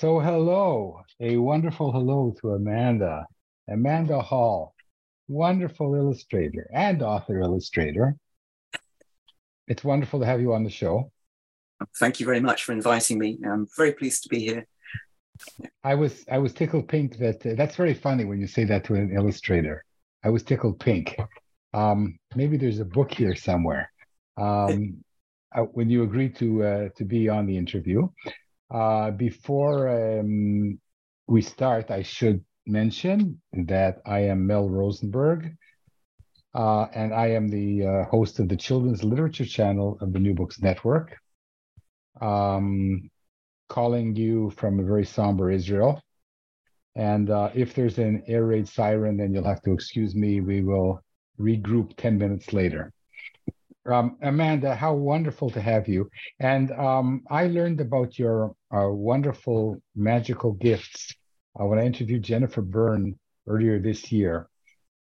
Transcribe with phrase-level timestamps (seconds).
[0.00, 3.26] So, hello, a wonderful hello to Amanda,
[3.68, 4.74] Amanda Hall,
[5.28, 8.16] wonderful illustrator and author illustrator.
[9.68, 11.12] It's wonderful to have you on the show.
[11.98, 13.40] Thank you very much for inviting me.
[13.44, 14.66] I'm very pleased to be here.
[15.84, 18.84] I was I was tickled pink that uh, that's very funny when you say that
[18.84, 19.84] to an illustrator.
[20.24, 21.14] I was tickled pink.
[21.74, 23.92] Um, maybe there's a book here somewhere.
[24.38, 25.04] Um,
[25.54, 28.08] uh, when you agreed to uh, to be on the interview,
[28.70, 30.78] uh, before um,
[31.26, 35.56] we start, I should mention that I am Mel Rosenberg,
[36.54, 40.34] uh, and I am the uh, host of the Children's Literature Channel of the New
[40.34, 41.16] Books Network.
[42.20, 43.10] Um,
[43.68, 46.02] calling you from a very somber Israel.
[46.96, 50.40] And uh, if there's an air raid siren, then you'll have to excuse me.
[50.40, 51.00] We will
[51.40, 52.92] regroup 10 minutes later.
[53.86, 56.10] Um, Amanda, how wonderful to have you.
[56.38, 61.14] And um, I learned about your uh, wonderful magical gifts
[61.58, 64.48] uh, when I interviewed Jennifer Berne earlier this year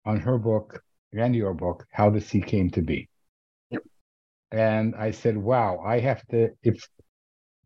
[0.05, 0.81] on her book
[1.13, 3.09] and your book, How the Sea Came to Be.
[3.69, 3.83] Yep.
[4.52, 6.88] And I said, wow, I have to, if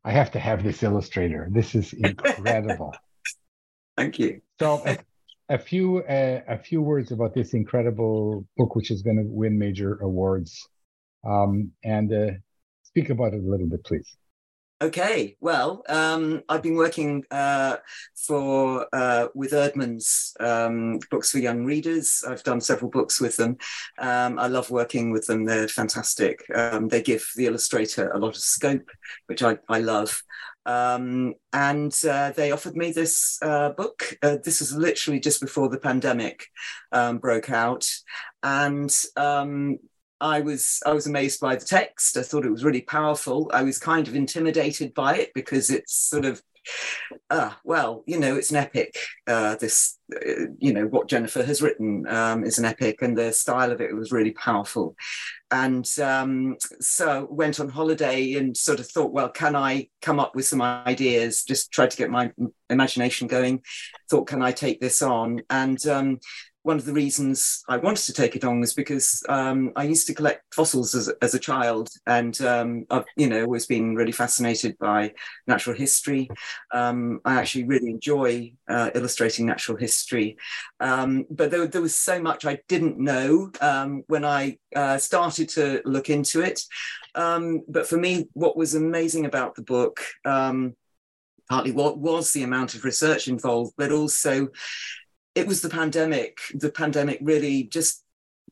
[0.06, 1.48] I have to have this illustrator.
[1.52, 2.94] This is incredible.
[3.98, 4.42] Thank you.
[4.60, 4.98] So a,
[5.50, 9.58] a few uh, a few words about this incredible book, which is going to win
[9.58, 10.68] major awards
[11.24, 12.32] um, and uh,
[12.84, 14.18] speak about it a little bit, please.
[14.84, 17.78] Okay, well, um, I've been working uh,
[18.16, 22.22] for uh, with Eerdmans um, books for young readers.
[22.28, 23.56] I've done several books with them.
[23.98, 25.46] Um, I love working with them.
[25.46, 26.44] They're fantastic.
[26.54, 28.90] Um, they give the illustrator a lot of scope,
[29.28, 30.22] which I, I love.
[30.66, 34.18] Um, and uh, they offered me this uh, book.
[34.22, 36.48] Uh, this was literally just before the pandemic
[36.92, 37.90] um, broke out,
[38.42, 38.94] and
[40.24, 42.16] I was I was amazed by the text.
[42.18, 43.52] I thought it was really powerful.
[43.54, 46.42] I was kind of intimidated by it because it's sort of
[47.30, 48.96] uh, well, you know, it's an epic.
[49.28, 53.34] Uh, this, uh, you know, what Jennifer has written um, is an epic, and the
[53.34, 54.96] style of it was really powerful.
[55.52, 60.36] And um, so went on holiday and sort of thought, well, can I come up
[60.36, 61.44] with some ideas?
[61.44, 62.32] Just tried to get my
[62.70, 63.62] imagination going.
[64.10, 65.42] Thought, can I take this on?
[65.50, 66.20] And um,
[66.64, 70.08] one of the reasons I wanted to take it on was because um, I used
[70.08, 74.12] to collect fossils as, as a child, and um, I've you know always been really
[74.14, 75.14] fascinated by
[75.46, 76.30] natural history.
[76.74, 80.38] Um, I actually really enjoy uh, illustrating natural history,
[80.80, 85.50] um, but there, there, was so much I didn't know um, when I uh, started
[85.50, 86.62] to look into it.
[87.16, 90.02] Um, but for me, what was amazing about the book
[91.50, 94.48] partly what was the amount of research involved, but also
[95.36, 96.40] it was the pandemic.
[96.54, 98.04] The pandemic really just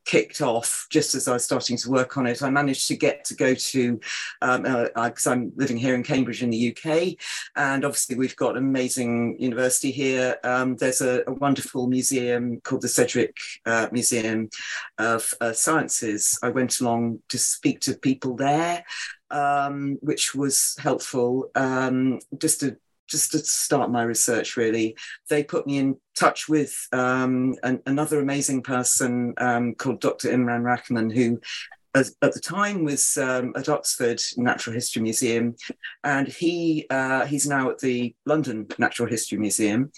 [0.05, 2.41] kicked off just as I was starting to work on it.
[2.41, 3.99] I managed to get to go to,
[4.41, 7.15] because um, uh, I'm living here in Cambridge in the UK,
[7.55, 10.37] and obviously we've got an amazing university here.
[10.43, 14.49] Um, there's a, a, wonderful museum called the Sedgwick uh, Museum
[14.97, 16.37] of uh, Sciences.
[16.41, 18.83] I went along to speak to people there.
[19.29, 22.75] Um, which was helpful um, just to
[23.11, 24.95] just to start my research, really,
[25.29, 30.29] they put me in touch with um, an, another amazing person um, called Dr.
[30.29, 31.39] Imran Rahman, who
[31.93, 35.55] as, at the time was um, at Oxford Natural History Museum,
[36.03, 39.91] and he uh, he's now at the London Natural History Museum.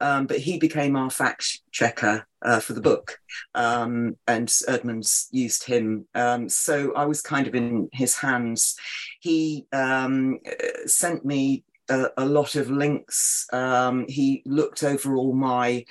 [0.00, 3.18] Um, but he became our fact checker uh, for the book,
[3.54, 6.06] um, and Eerdmans used him.
[6.14, 8.76] Um, so I was kind of in his hands.
[9.20, 10.38] He um,
[10.86, 13.46] sent me a, a lot of links.
[13.52, 15.84] Um, he looked over all my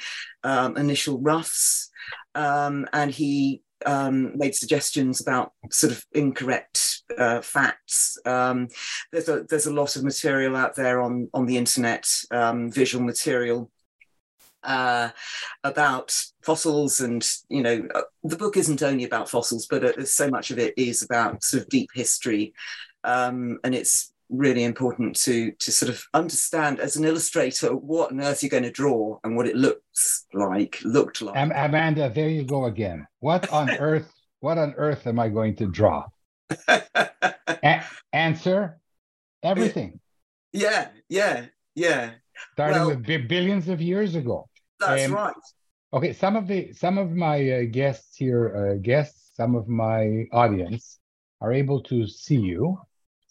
[0.43, 1.89] um, initial roughs
[2.35, 8.17] um, and he um, made suggestions about sort of incorrect uh, facts.
[8.25, 8.67] Um,
[9.11, 12.05] there's a there's a lot of material out there on on the internet,
[12.71, 13.71] visual material
[14.63, 15.09] uh,
[15.63, 20.29] about fossils, and you know uh, the book isn't only about fossils, but uh, so
[20.29, 22.53] much of it is about sort of deep history,
[23.03, 28.21] um, and it's really important to to sort of understand as an illustrator what on
[28.21, 32.43] earth you're going to draw and what it looks like looked like amanda there you
[32.43, 36.05] go again what on earth what on earth am i going to draw
[36.67, 37.83] A-
[38.13, 38.79] answer
[39.41, 39.99] everything
[40.51, 41.45] Yeah, yeah,
[41.75, 42.11] yeah.
[42.53, 44.49] Starting well, with billions of years ago.
[44.79, 45.33] That's um, right.
[45.93, 50.25] Okay, some of the some of my uh, guests here, uh, guests, some of my
[50.31, 50.99] audience
[51.41, 52.79] are able to see you.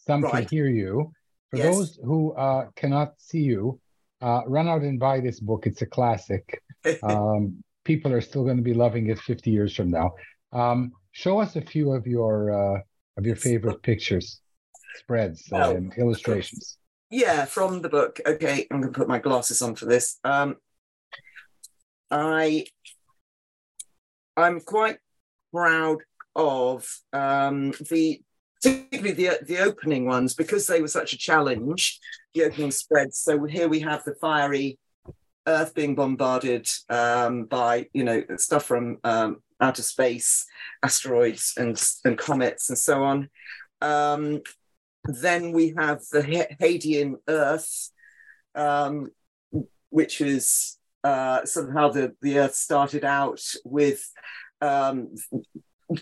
[0.09, 0.33] Some right.
[0.33, 1.13] can hear you.
[1.51, 1.67] For yes.
[1.67, 3.79] those who uh, cannot see you,
[4.23, 5.67] uh, run out and buy this book.
[5.67, 6.63] It's a classic.
[7.03, 10.15] um, people are still going to be loving it 50 years from now.
[10.53, 12.81] Um, show us a few of your uh,
[13.19, 14.41] of your favorite pictures,
[14.97, 16.79] spreads, well, and illustrations.
[17.11, 18.19] Yeah, from the book.
[18.27, 20.19] Okay, I'm going to put my glasses on for this.
[20.25, 20.57] Um,
[22.11, 22.65] I
[24.39, 25.01] I'm quite
[25.53, 25.99] proud
[26.35, 28.23] of um, the
[28.63, 31.99] particularly the the opening ones because they were such a challenge.
[32.35, 33.19] The opening spreads.
[33.19, 34.79] So here we have the fiery
[35.47, 40.47] Earth being bombarded um, by you know stuff from um, outer space,
[40.83, 43.31] asteroids and and comets and so on.
[43.81, 44.43] Um,
[45.05, 46.23] then we have the
[46.61, 47.91] Hadean Earth,
[48.55, 49.11] um,
[49.89, 54.11] which is uh, sort of how the, the Earth started out with,
[54.61, 55.15] um,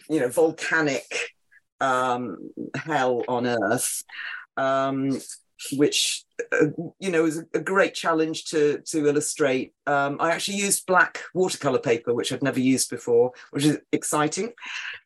[0.09, 1.36] you know, volcanic
[1.81, 4.03] um, hell on Earth,
[4.57, 5.19] um,
[5.73, 6.67] which uh,
[6.99, 9.73] you know is a great challenge to to illustrate.
[9.87, 14.53] Um, I actually used black watercolor paper, which I'd never used before, which is exciting.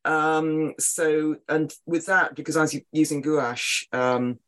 [0.05, 4.39] Um, so, and with that, because I was using gouache, um,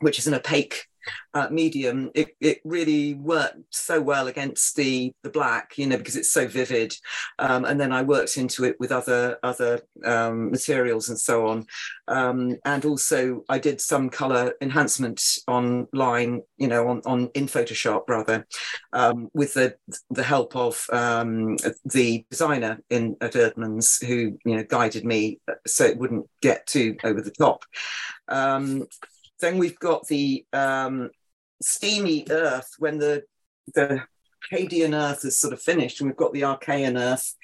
[0.00, 0.86] which is an opaque
[1.34, 6.16] uh, medium, it, it really worked so well against the the black, you know, because
[6.16, 6.94] it's so vivid.
[7.38, 11.66] Um, and then I worked into it with other other um, materials and so on.
[12.08, 18.08] Um, and also I did some color enhancement online, you know, on, on in Photoshop
[18.08, 18.46] rather,
[18.92, 19.76] um, with the
[20.10, 25.84] the help of um, the designer in at Eerdmans who you know guided me so
[25.84, 27.64] it wouldn't get too over the top.
[29.40, 31.10] Then we've got the um,
[31.62, 33.24] steamy Earth when the
[33.74, 34.02] the
[34.52, 37.34] Hadean Earth is sort of finished, and we've got the Archean Earth,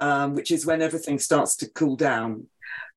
[0.00, 2.46] um, which is when everything starts to cool down.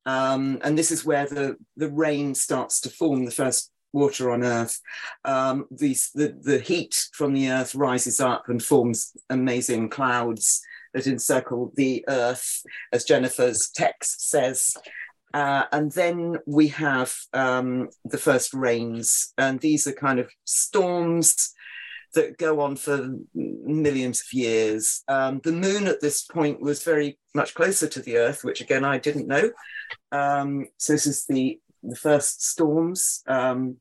[0.06, 4.44] Um, and this is where the, the rain starts to form, the first water on
[4.44, 4.80] Earth.
[5.26, 10.62] Um, these, the, the heat from the Earth rises up and forms amazing clouds
[10.94, 14.74] that encircle the Earth, as Jennifer's text says.
[15.34, 21.54] Uh, and then we have um, the first rains, and these are kind of storms
[22.16, 25.04] that go on for millions of years.
[25.08, 28.84] Um, the moon at this point was very much closer to the Earth, which again
[28.84, 29.52] I didn't know.
[30.12, 33.22] Um, so this is the the first storms.
[33.28, 33.78] Um,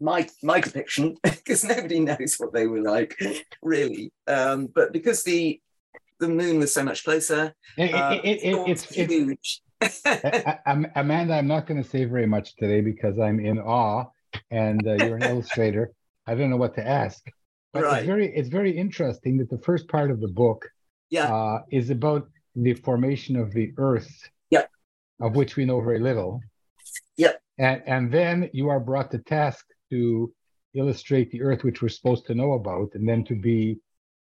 [0.00, 3.16] my my depiction, because nobody knows what they were like,
[3.62, 4.12] really.
[4.26, 5.60] Um, but because the
[6.20, 9.62] the moon was so much closer, it, uh, it, it, it's huge.
[10.96, 14.06] Amanda, I'm not going to say very much today because I'm in awe,
[14.50, 15.92] and uh, you're an illustrator.
[16.26, 17.22] I don't know what to ask,
[17.72, 17.98] but right.
[17.98, 20.68] it's very it's very interesting that the first part of the book,
[21.10, 24.10] yeah, uh, is about the formation of the Earth,
[24.50, 24.64] yeah,
[25.20, 26.40] of which we know very little,
[27.16, 30.32] yeah, and and then you are brought to task to
[30.74, 33.78] illustrate the Earth, which we're supposed to know about, and then to be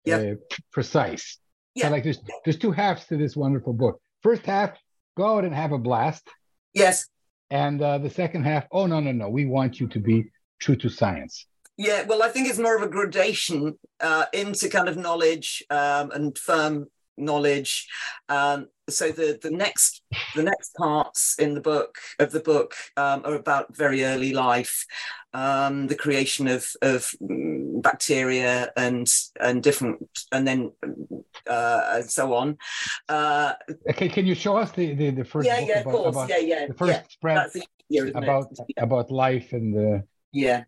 [0.06, 0.18] yeah.
[0.18, 0.36] Uh,
[0.72, 1.38] precise.
[1.76, 1.86] Yeah.
[1.86, 4.00] So like there's there's two halves to this wonderful book.
[4.22, 4.78] First half
[5.15, 6.27] go out and have a blast.
[6.74, 7.07] Yes.
[7.50, 9.30] And uh, the second half, oh, no, no, no.
[9.30, 11.45] We want you to be true to science.
[11.77, 16.12] Yeah, well, I think it's more of a gradation uh, into kind of knowledge um,
[16.12, 17.88] and firm knowledge.
[18.29, 20.01] Um, so the the next
[20.36, 24.86] the next parts in the book of the book um, are about very early life,
[25.34, 30.72] um, the creation of of bacteria and and different and then
[31.48, 32.58] uh, and so on.
[33.08, 33.53] Uh,
[33.89, 35.48] okay, can you show us the the, the first?
[35.48, 36.15] Yeah, yeah, about, of course.
[36.15, 36.67] About yeah, yeah.
[36.67, 37.50] The first yeah, spread
[38.15, 38.84] about yeah.
[38.84, 40.03] about life and the.
[40.32, 40.63] Yeah,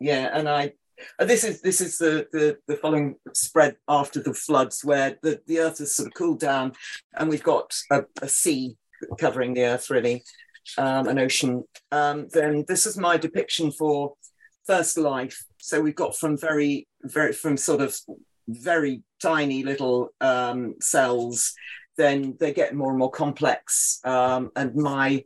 [0.00, 0.70] yeah, and I uh,
[1.18, 5.60] this is this is the, the the following spread after the floods, where the the
[5.60, 6.72] earth has sort of cooled down,
[7.14, 8.76] and we've got a, a sea
[9.18, 10.22] covering the earth, really,
[10.78, 11.64] um, an ocean.
[11.92, 14.14] Um, then this is my depiction for
[14.66, 15.44] first life.
[15.58, 17.96] So we've got from very very from sort of
[18.48, 21.54] very tiny little um, cells,
[21.96, 24.00] then they get more and more complex.
[24.04, 25.24] Um, and my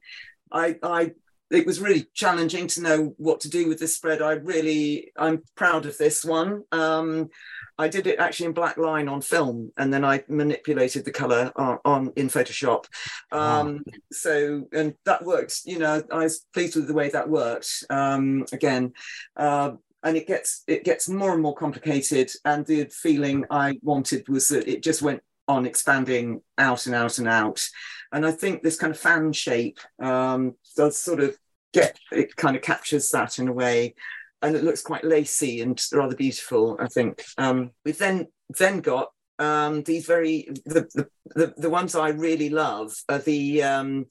[0.51, 1.13] I, I
[1.51, 4.21] it was really challenging to know what to do with this spread.
[4.21, 6.65] I really, I'm proud of this one.
[6.73, 7.31] Um,
[7.79, 11.53] I did it actually in black line on film, and then I manipulated the color
[11.57, 12.87] on, on in Photoshop.
[13.31, 13.93] Um, wow.
[14.13, 15.61] So, and that worked.
[15.65, 17.85] You know, I was pleased with the way that worked.
[17.89, 18.93] Um, again,
[19.37, 22.31] uh, and it gets it gets more and more complicated.
[22.45, 27.19] And the feeling I wanted was that it just went on expanding out and out
[27.19, 27.67] and out.
[28.13, 31.37] And I think this kind of fan shape um, does sort of
[31.73, 33.95] get it kind of captures that in a way.
[34.43, 36.77] and it looks quite lacy and rather beautiful.
[36.81, 38.29] I think um, we've then
[38.59, 40.89] then got um, these very the,
[41.35, 44.07] the, the ones I really love are the um,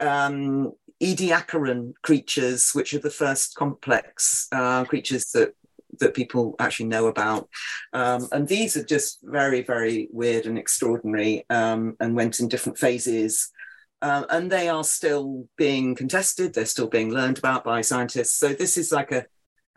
[0.00, 0.72] um,
[1.02, 5.54] Ediacaran creatures, which are the first complex uh, creatures that
[6.00, 7.48] that people actually know about.
[7.92, 12.78] Um, and these are just very, very weird and extraordinary um, and went in different
[12.78, 13.50] phases.
[14.02, 18.38] Um, and they are still being contested, they're still being learned about by scientists.
[18.38, 19.26] So this is like a,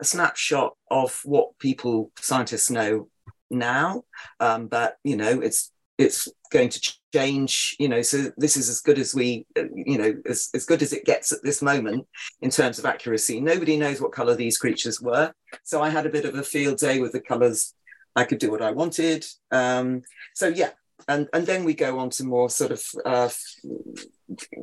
[0.00, 3.08] a snapshot of what people, scientists know
[3.50, 4.04] now.
[4.40, 8.80] Um, but, you know, it's it's going to change you know so this is as
[8.80, 12.06] good as we you know as, as good as it gets at this moment
[12.40, 13.40] in terms of accuracy.
[13.40, 15.32] Nobody knows what color these creatures were.
[15.62, 17.74] So i had a bit of a field day with the colors.
[18.16, 19.24] I could do what i wanted.
[19.50, 20.02] Um,
[20.34, 20.70] so yeah
[21.08, 23.28] and and then we go on to more sort of uh,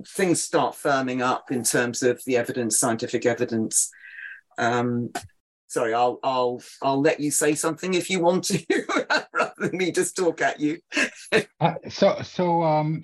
[0.08, 3.92] things start firming up in terms of the evidence scientific evidence.
[4.58, 5.12] Um,
[5.68, 8.66] sorry, I'll I'll I'll let you say something if you want to,
[9.62, 10.80] than me just talk at you.
[11.60, 13.03] uh, so so um,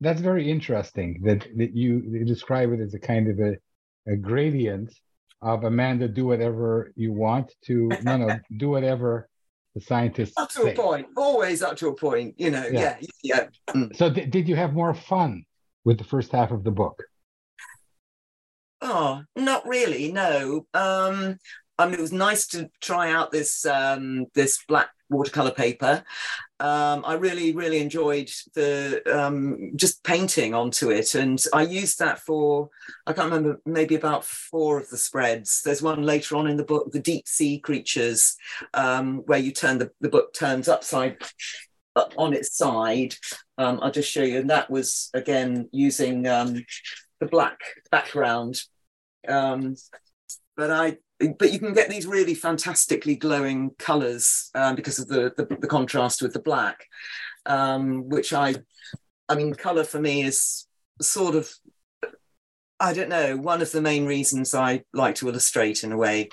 [0.00, 3.56] that's very interesting that that you, describe it as a kind of a,
[4.12, 4.92] a gradient
[5.42, 9.28] of Amanda do whatever you want to no no do whatever
[9.74, 10.72] the scientists up to say.
[10.72, 13.46] a point always up to a point you know yeah yeah, yeah.
[13.74, 13.94] Mm.
[13.94, 15.44] so th- did you have more fun
[15.84, 17.02] with the first half of the book
[18.86, 20.12] Oh, not really.
[20.12, 20.66] No.
[20.74, 21.38] Um,
[21.78, 26.04] I mean, it was nice to try out this um, this black watercolor paper.
[26.60, 32.20] Um, I really, really enjoyed the um, just painting onto it, and I used that
[32.20, 32.70] for
[33.06, 35.62] I can't remember maybe about four of the spreads.
[35.62, 38.36] There's one later on in the book, the deep sea creatures,
[38.72, 41.16] um, where you turn the the book turns upside
[41.96, 43.14] up on its side.
[43.58, 46.64] Um, I'll just show you, and that was again using um,
[47.20, 47.58] the black
[47.90, 48.62] background.
[50.56, 55.32] but I but you can get these really fantastically glowing colors um, because of the,
[55.36, 56.86] the, the contrast with the black,
[57.46, 58.56] um, which I,
[59.28, 60.66] I mean, color for me is
[61.00, 61.52] sort of,
[62.80, 66.28] I don't know, one of the main reasons I like to illustrate in a way,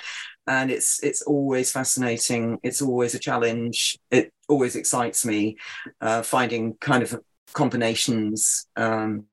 [0.47, 2.59] and it's it's always fascinating.
[2.63, 3.99] It's always a challenge.
[4.09, 5.57] It always excites me,
[6.01, 7.19] uh, finding kind of
[7.53, 9.25] combinations um,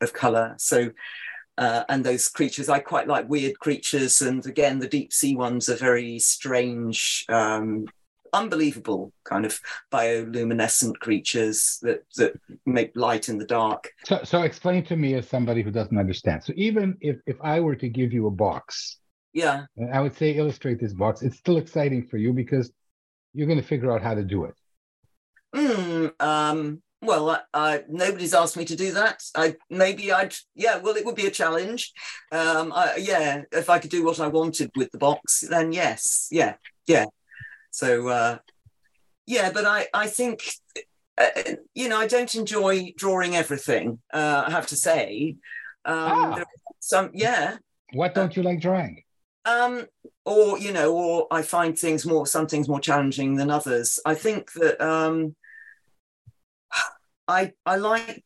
[0.00, 0.54] of color.
[0.58, 0.90] So
[1.58, 2.68] uh, and those creatures.
[2.68, 7.86] I quite like weird creatures, and again, the deep sea ones are very strange, um,
[8.32, 9.60] unbelievable kind of
[9.92, 13.90] bioluminescent creatures that that make light in the dark.
[14.04, 16.44] So, so explain to me as somebody who doesn't understand.
[16.44, 18.98] So, even if if I were to give you a box,
[19.32, 21.22] yeah, I would say illustrate this box.
[21.22, 22.70] It's still exciting for you because
[23.32, 24.54] you're going to figure out how to do it.
[25.54, 29.22] Mm, um, well, I, I, nobody's asked me to do that.
[29.34, 30.78] I maybe I'd yeah.
[30.78, 31.92] Well, it would be a challenge.
[32.32, 36.28] Um, I, yeah, if I could do what I wanted with the box, then yes,
[36.30, 36.54] yeah,
[36.86, 37.06] yeah.
[37.70, 38.38] So uh,
[39.26, 40.42] yeah, but I I think
[41.18, 41.28] uh,
[41.74, 44.00] you know I don't enjoy drawing everything.
[44.12, 45.36] Uh, I have to say.
[45.84, 46.44] Um, ah.
[46.80, 47.56] Some yeah.
[47.92, 49.02] What don't you like drawing?
[49.44, 49.86] Um,
[50.24, 53.98] or you know, or I find things more some things more challenging than others.
[54.04, 55.36] I think that um,
[57.28, 58.24] I I like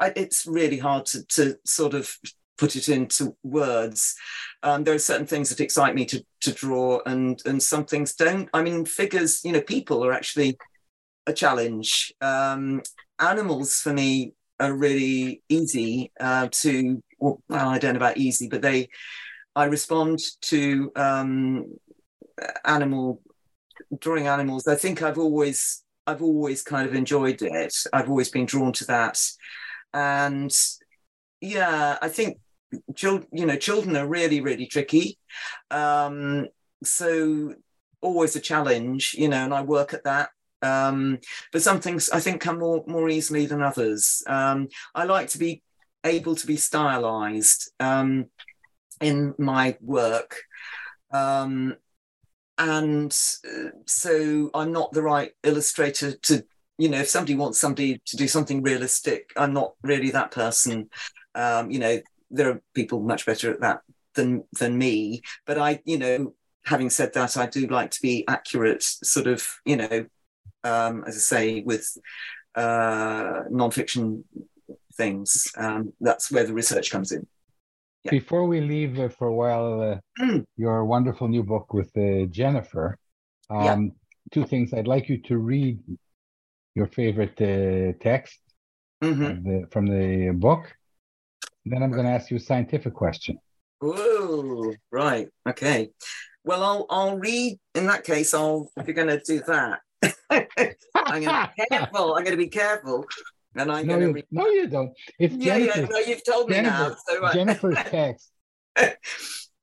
[0.00, 2.16] I, it's really hard to to sort of
[2.58, 4.14] put it into words.
[4.62, 8.14] Um, there are certain things that excite me to to draw, and and some things
[8.14, 8.48] don't.
[8.54, 10.58] I mean, figures, you know, people are actually
[11.26, 12.12] a challenge.
[12.20, 12.82] Um,
[13.18, 17.02] animals for me are really easy uh, to.
[17.18, 18.88] Well, I don't know about easy, but they.
[19.56, 21.66] I respond to um,
[22.64, 23.22] animal
[24.00, 24.66] drawing animals.
[24.66, 27.74] I think I've always I've always kind of enjoyed it.
[27.92, 29.20] I've always been drawn to that,
[29.92, 30.54] and
[31.40, 32.38] yeah, I think
[32.94, 35.18] children, you know, children are really, really tricky.
[35.70, 36.48] Um,
[36.82, 37.54] so
[38.00, 40.30] always a challenge, you know, and I work at that.
[40.62, 41.18] Um,
[41.52, 44.22] but some things I think come more more easily than others.
[44.26, 45.62] Um, I like to be
[46.04, 48.26] able to be stylized um,
[49.00, 50.36] in my work.
[51.12, 51.76] Um,
[52.58, 53.16] and
[53.48, 56.44] uh, so I'm not the right illustrator to
[56.78, 60.90] you know if somebody wants somebody to do something realistic I'm not really that person.
[61.34, 63.80] Um, you know there are people much better at that
[64.14, 65.22] than than me.
[65.46, 66.34] But I you know
[66.64, 70.06] having said that I do like to be accurate sort of you know
[70.62, 71.96] um, as I say with
[72.54, 74.24] uh, non-fiction
[74.94, 75.48] things.
[75.56, 77.26] Um, that's where the research comes in
[78.04, 78.10] yeah.
[78.10, 80.44] Before we leave uh, for a while, uh, mm.
[80.56, 82.98] your wonderful new book with uh, Jennifer,
[83.50, 83.76] um, yeah.
[84.32, 84.74] two things.
[84.74, 85.78] I'd like you to read
[86.74, 88.40] your favorite uh, text
[89.02, 89.48] mm-hmm.
[89.48, 90.74] the, from the book.
[91.64, 93.38] Then I'm going to ask you a scientific question.
[93.80, 95.28] Oh, right.
[95.48, 95.90] Okay.
[96.44, 97.58] Well, I'll I'll read.
[97.74, 99.80] In that case, I'll if you're going to do that,
[100.30, 102.14] I'm going to be careful.
[102.14, 103.06] I'm going to be careful,
[103.56, 104.92] and I'm no, going to you, no, you don't.
[105.18, 105.86] It's Yeah, yeah.
[105.88, 106.88] No, you've told me now.
[106.88, 108.30] Jennifer, So, uh, Jennifer's text.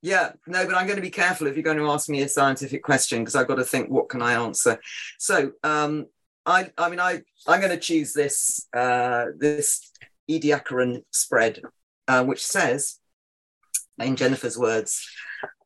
[0.01, 2.29] yeah, no, but I'm going to be careful if you're going to ask me a
[2.29, 4.79] scientific question because I've got to think what can I answer.
[5.19, 6.07] So, um,
[6.45, 9.91] I, I mean, I, I'm going to choose this, uh, this
[10.29, 11.61] Ediacaran spread,
[12.07, 12.97] uh, which says,
[13.99, 15.07] in Jennifer's words,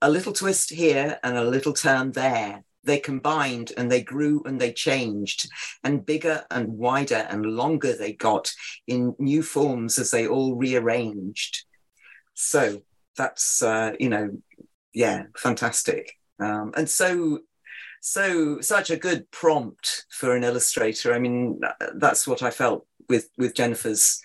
[0.02, 2.64] a little twist here and a little turn there.
[2.86, 5.50] They combined and they grew and they changed,
[5.84, 8.52] and bigger and wider and longer they got
[8.88, 11.66] in new forms as they all rearranged.
[12.34, 12.82] So
[13.18, 14.30] that's uh, you know,
[14.94, 17.40] yeah, fantastic, um, and so
[18.02, 21.14] so such a good prompt for an illustrator.
[21.14, 21.60] I mean,
[21.96, 24.22] that's what I felt with with Jennifer's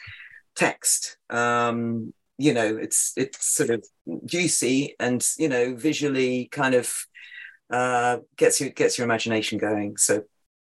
[0.55, 1.17] text.
[1.31, 3.85] Um, you know, it's it's sort of
[4.27, 7.07] juicy and you know visually kind of
[7.71, 9.97] uh, gets you gets your imagination going.
[9.97, 10.25] So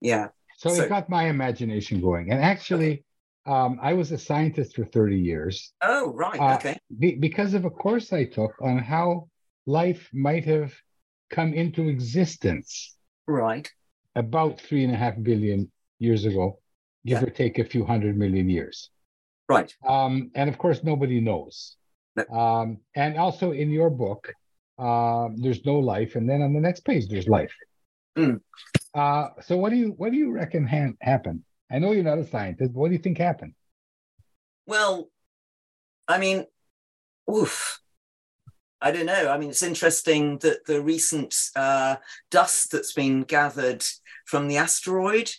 [0.01, 2.31] yeah, So, So- it got my imagination going.
[2.31, 3.03] And actually,
[3.45, 7.65] um, I was a scientist for 30 years oh right, Uh, okay, be, because of
[7.65, 9.29] a course I took on how
[9.65, 10.73] life might have
[11.29, 12.95] come into existence
[13.27, 13.67] right,
[14.15, 16.59] about three and a half billion years ago,
[17.05, 17.27] give Yeah.
[17.27, 18.89] or take a few hundred million years.
[19.47, 21.77] right, Um, and of course, nobody knows.
[22.15, 22.23] No.
[22.43, 24.33] Um, and also in your book,
[24.77, 27.53] uh, there's no life, and then on the next page, there's life.
[28.17, 28.41] Mm.
[28.93, 31.41] Uh, so what do you what do you reckon ha- happened?
[31.71, 32.73] I know you're not a scientist.
[32.73, 33.53] But what do you think happened?
[34.67, 35.09] Well,
[36.07, 36.45] I mean,
[37.33, 37.79] oof.
[38.81, 39.29] I don't know.
[39.29, 41.95] I mean, it's interesting that the recent uh,
[42.29, 43.83] dust that's been gathered
[44.25, 45.31] from the asteroid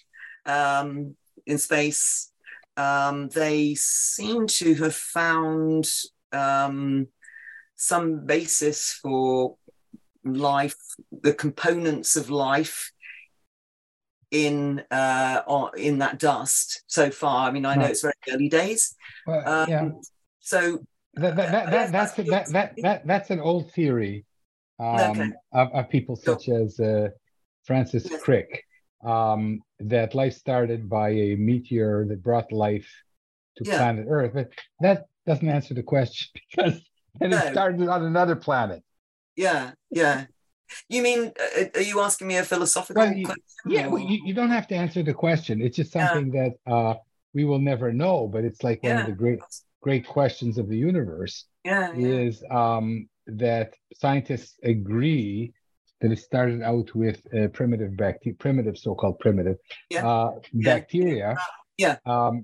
[0.46, 1.14] um,
[1.46, 2.32] in space,
[2.76, 5.88] um, they seem to have found
[6.32, 7.06] um,
[7.76, 9.56] some basis for
[10.24, 10.76] life,
[11.22, 12.90] the components of life
[14.30, 15.42] in uh,
[15.76, 17.48] in that dust so far.
[17.48, 17.90] I mean, I know Right.
[17.90, 18.94] it's very early days.
[19.26, 19.88] Well, Um, yeah,
[20.40, 20.78] So
[21.14, 24.24] that, that, that, that, that's that's- that, that, that, that's an old theory
[24.78, 25.30] um, Okay.
[25.52, 27.08] of, of people So- such as uh,
[27.64, 28.20] Francis Yes.
[28.22, 28.64] Crick,
[29.04, 32.90] um, that life started by a meteor that brought life
[33.56, 33.78] to Yeah.
[33.78, 34.32] planet Earth.
[34.34, 36.80] But that doesn't answer the question because
[37.20, 37.38] then No.
[37.38, 38.82] it started on another planet.
[39.36, 40.26] yeah, yeah.
[40.88, 43.44] You mean uh, are you asking me a philosophical Well, you- question?
[43.68, 45.60] Yeah, well, you, you don't have to answer the question.
[45.62, 46.08] It's just Yeah.
[46.08, 46.94] something that uh,
[47.34, 48.26] we will never know.
[48.26, 49.40] But it's like one of the great,
[49.80, 51.44] great questions of the universe.
[51.64, 55.52] yeah, yeah, is um, that scientists agree
[56.00, 59.56] that it started out with uh, primitive bacteria, primitive so-called primitive
[59.90, 60.06] Yeah.
[60.08, 60.74] uh, Yeah.
[60.74, 61.36] bacteria.
[61.78, 61.96] Yeah.
[62.06, 62.34] Um,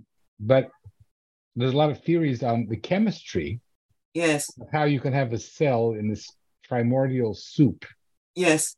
[0.40, 0.70] but
[1.56, 3.60] there's a lot of theories on the chemistry
[4.14, 6.28] yes, how you can have a cell in this
[6.68, 7.84] primordial soup
[8.34, 8.76] yes,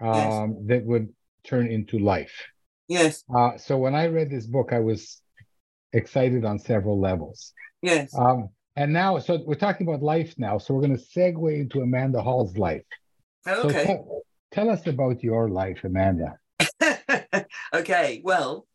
[0.00, 0.32] Yes.
[0.32, 1.08] um, that would
[1.44, 2.34] turn into life.
[2.88, 5.20] yes, Uh, so when I read this book, I was
[5.92, 7.52] excited on several levels.
[7.82, 8.14] yes.
[8.16, 10.56] Um, and now, so we're talking about life now.
[10.58, 12.84] So we're going to segue into Amanda Hall's life.
[13.44, 13.84] So okay.
[13.84, 16.38] tell, tell us about your life, Amanda.
[17.74, 18.22] okay.
[18.24, 18.66] Well,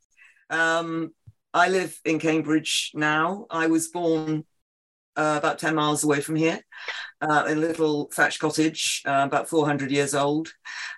[0.51, 1.13] um,
[1.53, 3.47] I live in Cambridge now.
[3.49, 4.45] I was born
[5.17, 6.61] uh, about 10 miles away from here
[7.21, 10.53] uh, in a little thatched cottage, uh, about 400 years old.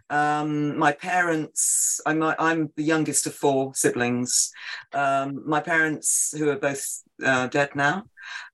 [0.09, 4.51] Um, my parents, I'm, I'm the youngest of four siblings.
[4.93, 8.03] Um, my parents, who are both uh, dead now,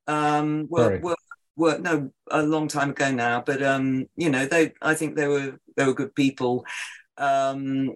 [0.07, 1.15] um, were, were,
[1.55, 5.27] were, no, a long time ago now, but, um, you know, they, I think they
[5.27, 6.65] were, they were good people.
[7.17, 7.95] Um,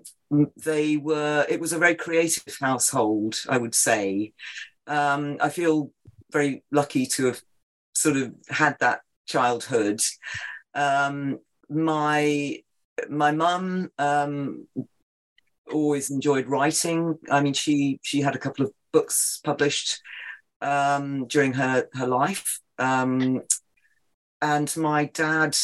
[0.58, 4.34] they were, it was a very creative household, I would say.
[4.88, 5.91] Um, I feel
[6.32, 7.41] very lucky to have
[8.00, 10.02] sort of had that childhood.
[10.74, 12.62] Um, my
[13.10, 14.68] my mum um,
[15.72, 17.18] always enjoyed writing.
[17.30, 20.02] I mean, she she had a couple of books published
[20.62, 23.42] um, during her her life, um,
[24.42, 25.58] and my dad.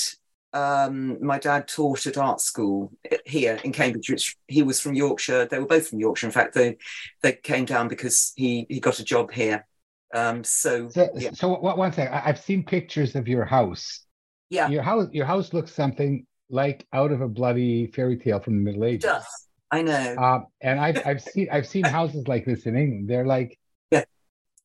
[0.53, 2.93] Um, my dad taught at art school
[3.25, 4.09] here in Cambridge.
[4.09, 5.47] Which he was from Yorkshire.
[5.47, 6.27] They were both from Yorkshire.
[6.27, 6.77] In fact, they
[7.21, 9.67] they came down because he he got a job here.
[10.13, 11.93] Um, so, So, yeah, so one.
[11.99, 14.01] I, I've seen pictures of your house.
[14.49, 18.55] yeah, Your house, your house looks something like out of a bloody fairy tale from
[18.57, 19.03] the Middle Ages.
[19.03, 19.25] does.
[19.71, 20.15] I know.
[20.17, 23.09] Um, and I've I've seen I've seen houses like this in England.
[23.09, 23.57] They're like,
[23.91, 24.03] Yeah.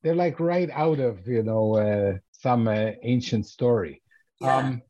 [0.03, 4.01] they're like right out of you know uh, some uh, ancient story.
[4.39, 4.57] yeah.
[4.57, 4.81] Um,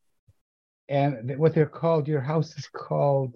[0.89, 3.33] and th- what they're called, your house is called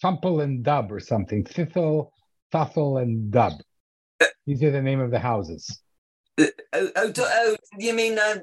[0.00, 1.42] Thumple and Dub or something.
[1.44, 2.10] Thithel,
[2.52, 3.54] Thuthel, and Dub.
[4.46, 5.80] These are the name of the houses.
[6.38, 8.36] Uh, oh, oh, oh, you mean uh,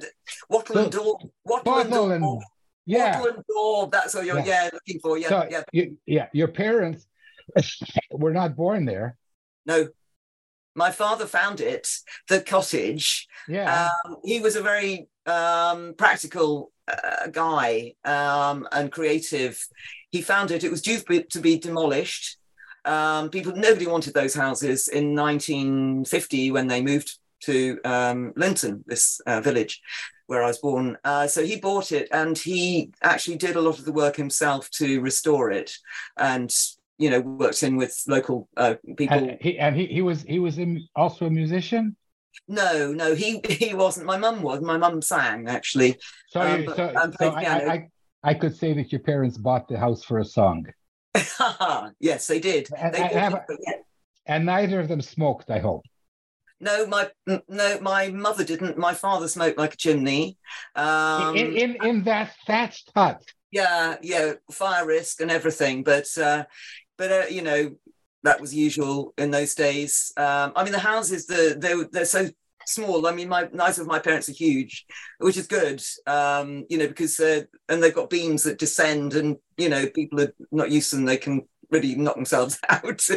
[0.50, 1.30] Wattle and Daub?
[1.46, 2.42] Wattle and Daub.
[2.86, 3.20] Yeah.
[3.20, 3.92] Wattle and Daub.
[3.92, 4.46] That's what you're yeah.
[4.64, 5.18] yeah looking for.
[5.18, 5.64] Yeah, so yeah.
[5.72, 6.28] You, yeah.
[6.34, 7.08] Your parents
[8.12, 9.18] were not born there.
[9.66, 9.88] No.
[10.78, 11.88] My father found it,
[12.28, 13.28] the cottage.
[13.48, 13.90] Yeah.
[14.06, 19.66] Um, he was a very um, practical uh, guy um, and creative.
[20.12, 20.66] He found it.
[20.66, 22.38] It was due to be demolished.
[22.84, 29.20] Um, people, nobody wanted those houses in 1950 when they moved to um, Linton, this
[29.26, 29.82] uh, village
[30.28, 30.98] where I was born.
[31.04, 34.70] Uh, so he bought it and he actually did a lot of the work himself
[34.72, 35.72] to restore it
[36.18, 36.54] and
[36.98, 39.18] you know worked in with local uh, people.
[39.18, 40.60] And he, and he, he was he was
[40.96, 41.96] also a musician?
[42.48, 44.06] No no he he wasn't.
[44.06, 44.62] My mum was.
[44.62, 45.98] My mum sang actually.
[46.30, 47.90] So, um, so, so I, I,
[48.24, 50.68] I, could say that your parents bought the house for a song.
[52.00, 52.68] Yes they did.
[52.68, 53.86] They and, it,
[54.26, 55.84] and neither of them smoked i hope
[56.66, 57.10] no, my
[57.48, 58.78] no, my mother didn't.
[58.78, 60.38] My father smoked like a chimney.
[60.76, 63.22] Um, in, in in that thatched hut.
[63.52, 65.84] Yeah, yeah, fire risk and everything.
[65.84, 66.46] But uh,
[66.98, 67.76] but uh, you know
[68.24, 70.12] that was usual in those days.
[70.18, 72.30] Um, I mean, the houses the they they're so
[72.66, 73.06] small.
[73.06, 74.86] I mean, my neither of my parents are huge,
[75.20, 75.82] which is good.
[76.08, 80.20] Um, you know, because uh, and they've got beams that descend, and you know, people
[80.22, 81.06] are not used to them.
[81.06, 83.08] They can really knock themselves out,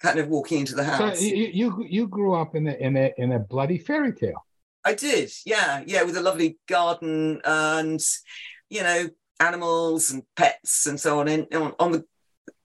[0.00, 1.18] kind of walking into the house.
[1.18, 4.44] So you, you you grew up in a in a in a bloody fairy tale.
[4.84, 8.00] I did, yeah, yeah, with a lovely garden and
[8.68, 9.08] you know
[9.40, 12.04] animals and pets and so on in, on, on the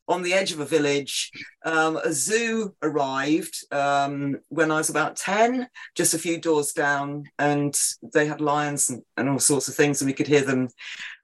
[0.08, 1.32] on the edge of a village.
[1.66, 7.26] Um, a zoo arrived um, when I was about 10, just a few doors down,
[7.38, 7.78] and
[8.14, 10.70] they had lions and, and all sorts of things, and we could hear them.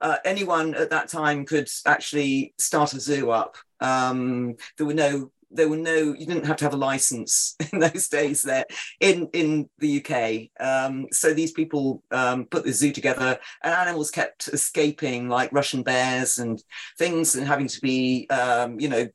[0.01, 3.55] Uh, anyone at that time could actually start a zoo up.
[3.83, 7.79] Um, there were no there were no you didn't have to have a license in
[7.79, 8.65] those days there
[8.99, 14.09] in in the uk um, so these people um, put the zoo together and animals
[14.09, 16.63] kept escaping like russian bears and
[16.97, 19.07] things and having to be um, you know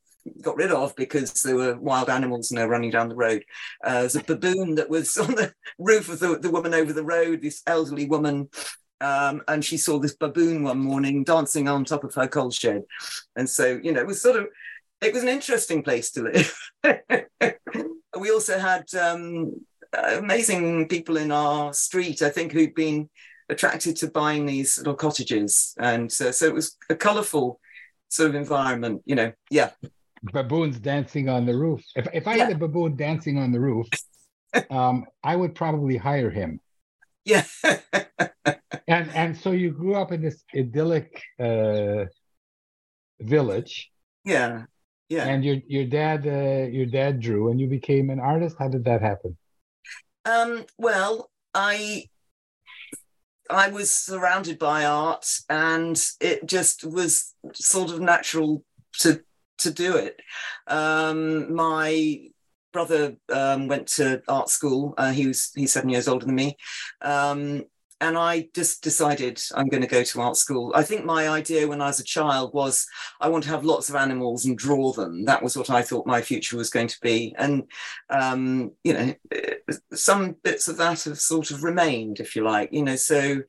[0.42, 3.44] got rid of because there were wild animals and they're running down the road.
[3.82, 7.04] Uh, there's a baboon that was on the roof of the, the woman over the
[7.04, 8.48] road, this elderly woman.
[9.00, 12.82] Um, and she saw this baboon one morning dancing on top of her coal shed.
[13.36, 14.48] And so, you know, it was sort of
[15.00, 16.58] it was an interesting place to live.
[18.18, 23.08] we also had um, amazing people in our street, I think, who'd been
[23.48, 25.74] attracted to buying these little cottages.
[25.78, 27.60] And uh, so it was a colourful
[28.08, 29.32] sort of environment, you know.
[29.50, 29.70] Yeah.
[30.22, 31.84] Baboons dancing on the roof.
[31.94, 32.44] If, if I yeah.
[32.44, 33.86] had a baboon dancing on the roof,
[34.70, 36.60] um, I would probably hire him.
[37.24, 37.44] Yeah.
[38.88, 42.06] and and so you grew up in this idyllic uh,
[43.20, 43.90] village.
[44.24, 44.64] Yeah
[45.08, 45.24] yeah.
[45.24, 48.56] And your your dad uh, your dad drew and you became an artist.
[48.58, 49.36] How did that happen?
[50.24, 52.04] Um, well i
[53.48, 58.62] i was surrounded by art and it just was sort of natural
[58.98, 59.22] to
[59.58, 60.20] to do it.
[60.66, 62.28] Um, my
[62.72, 64.94] brother um, went to art school.
[64.98, 66.56] Uh, he was he's seven years older than me.
[67.00, 67.64] Um,
[68.00, 70.72] and I just decided I'm going to go to art school.
[70.74, 72.86] I think my idea when I was a child was
[73.20, 75.24] I want to have lots of animals and draw them.
[75.24, 77.34] That was what I thought my future was going to be.
[77.36, 77.64] And,
[78.08, 79.14] um, you know,
[79.92, 83.42] some bits of that have sort of remained, if you like, you know, so.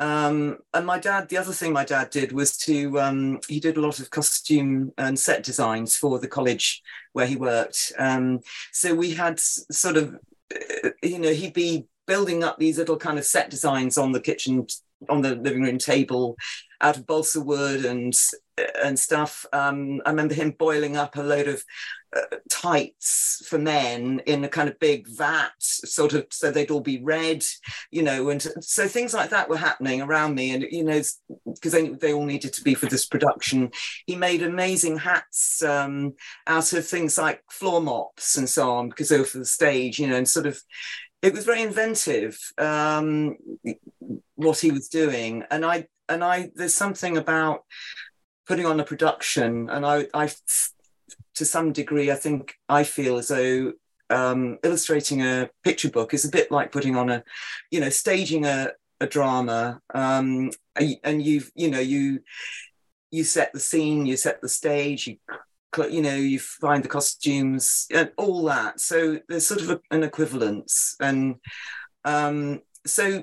[0.00, 3.76] Um, and my dad, the other thing my dad did was to, um, he did
[3.76, 6.82] a lot of costume and set designs for the college
[7.14, 7.92] where he worked.
[7.98, 10.14] Um, so we had sort of,
[10.54, 14.20] uh, you know, he'd be building up these little kind of set designs on the
[14.20, 14.66] kitchen
[15.08, 16.36] on the living room table
[16.80, 18.14] out of balsa wood and
[18.82, 19.46] and stuff.
[19.52, 21.62] Um, I remember him boiling up a load of
[22.16, 26.80] uh, tights for men in a kind of big vat, sort of, so they'd all
[26.80, 27.44] be red,
[27.90, 31.00] you know, and so things like that were happening around me, and you know,
[31.54, 33.70] because they, they all needed to be for this production.
[34.06, 36.14] He made amazing hats um,
[36.46, 40.00] out of things like floor mops and so on, because they were for the stage,
[40.00, 40.60] you know, and sort of
[41.22, 43.36] it was very inventive um,
[44.36, 47.64] what he was doing, and I and I there's something about
[48.46, 50.30] putting on a production, and I I
[51.34, 53.72] to some degree I think I feel as though
[54.10, 57.22] um, illustrating a picture book is a bit like putting on a,
[57.70, 60.50] you know, staging a a drama, um,
[61.04, 62.20] and you've you know you
[63.10, 65.16] you set the scene, you set the stage, you
[65.90, 70.02] you know you find the costumes and all that so there's sort of a, an
[70.02, 71.36] equivalence and
[72.04, 73.22] um, so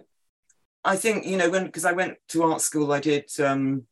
[0.83, 3.83] i think you know when because i went to art school i did um,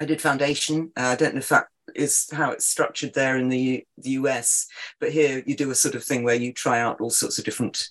[0.00, 3.48] i did foundation uh, i don't know if that is how it's structured there in
[3.48, 4.66] the, the US.
[5.00, 7.44] But here you do a sort of thing where you try out all sorts of
[7.44, 7.88] different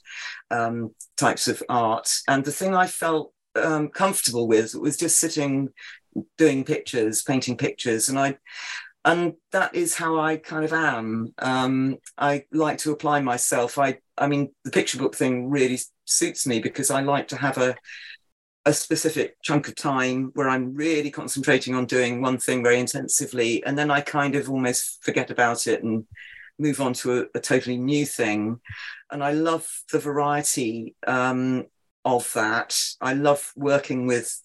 [0.51, 2.09] um, types of art.
[2.27, 5.69] And the thing I felt um, comfortable with was just sitting,
[6.37, 8.37] doing pictures, painting pictures, and I.
[9.05, 11.33] And that is how I kind of am.
[11.39, 13.77] Um, I like to apply myself.
[13.77, 17.57] I, I mean, the picture book thing really suits me because I like to have
[17.57, 17.75] a
[18.65, 23.63] a specific chunk of time where I'm really concentrating on doing one thing very intensively,
[23.65, 26.05] and then I kind of almost forget about it and
[26.57, 28.59] move on to a, a totally new thing.
[29.11, 31.65] And I love the variety um,
[32.05, 32.79] of that.
[33.01, 34.41] I love working with.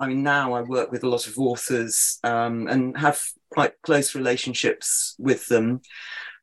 [0.00, 4.14] I mean, now I work with a lot of authors um, and have quite close
[4.14, 5.80] relationships with them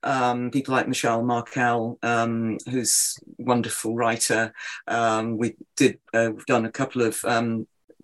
[0.04, 4.54] um, people like Michelle Markel, um, who's wonderful writer.
[4.88, 7.24] Um, we did uh, we've done a couple of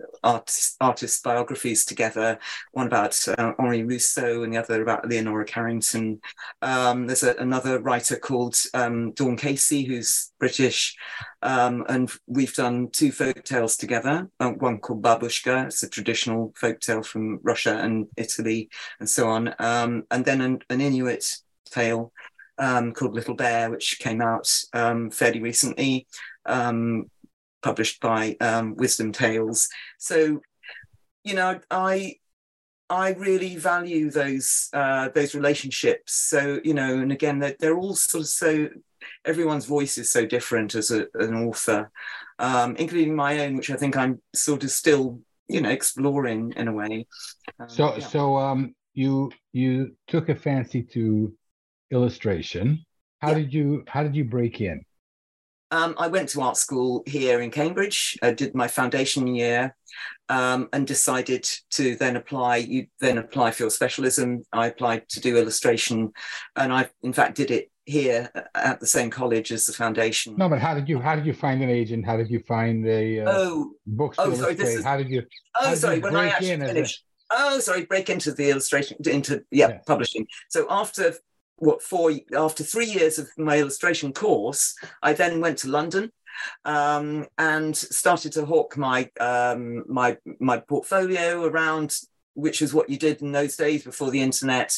[0.03, 2.39] um, artist, artist biographies together,
[2.71, 6.21] one about uh, Henri Rousseau and the other about Leonora Carrington.
[6.61, 10.95] Um, there's a, another writer called um, Dawn Casey, who's British,
[11.41, 16.53] um, and we've done two folk tales together, uh, one called Babushka, it's a traditional
[16.55, 21.37] folk tale from Russia and Italy and so on, um, and then an, an Inuit
[21.65, 22.11] tale
[22.57, 26.07] um, called Little Bear, which came out um, fairly recently,
[26.45, 27.09] um,
[27.63, 29.69] published by um, Wisdom Tales.
[29.97, 30.41] So,
[31.23, 32.15] you know, I
[32.89, 36.13] I really value those uh, those relationships.
[36.13, 38.69] So, you know, and again, they're, they're all sort of so
[39.25, 41.91] everyone's voice is so different as a, an author,
[42.39, 46.67] um, including my own, which I think I'm sort of still, you know, exploring in
[46.67, 47.07] a way.
[47.59, 48.07] Um, so, yeah.
[48.07, 51.33] so um, you you took a fancy to
[51.91, 52.85] illustration.
[53.19, 53.35] How yeah.
[53.35, 54.83] did you how did you break in?
[55.73, 58.15] Um, I went to art school here in Cambridge.
[58.21, 59.75] I did my foundation year,
[60.29, 62.57] um, and decided to then apply.
[62.57, 64.45] You then apply for your specialism.
[64.53, 66.13] I applied to do illustration,
[66.55, 70.35] and I in fact did it here at the same college as the foundation.
[70.37, 72.05] No, but how did you how did you find an agent?
[72.05, 74.17] How did you find the uh, oh books?
[74.19, 75.23] Oh, sorry, this is, how did you?
[75.59, 75.99] Oh, sorry.
[75.99, 77.03] When I actually finished.
[77.31, 77.35] A...
[77.35, 77.85] Oh, sorry.
[77.85, 80.27] Break into the illustration into yeah, yeah, publishing.
[80.49, 81.15] So after
[81.63, 86.11] what four after three years of my illustration course, I then went to London
[86.65, 91.95] um, and started to hawk my um, my my portfolio around
[92.35, 94.75] which is what you did in those days before the internet.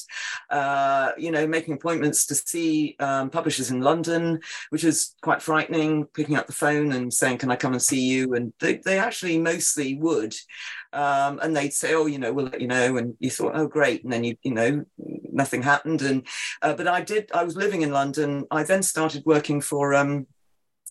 [0.50, 6.06] Uh, you know, making appointments to see um, publishers in London, which was quite frightening.
[6.14, 9.00] Picking up the phone and saying, "Can I come and see you?" And they, they
[9.00, 10.36] actually mostly would,
[10.94, 13.68] um, and they'd say, "Oh, you know, we'll let you know." And you thought, "Oh,
[13.68, 14.86] great," and then you, you know,
[15.36, 16.02] nothing happened.
[16.02, 16.26] And
[16.62, 17.32] uh, but I did.
[17.34, 18.46] I was living in London.
[18.52, 19.94] I then started working for.
[19.94, 20.28] Um,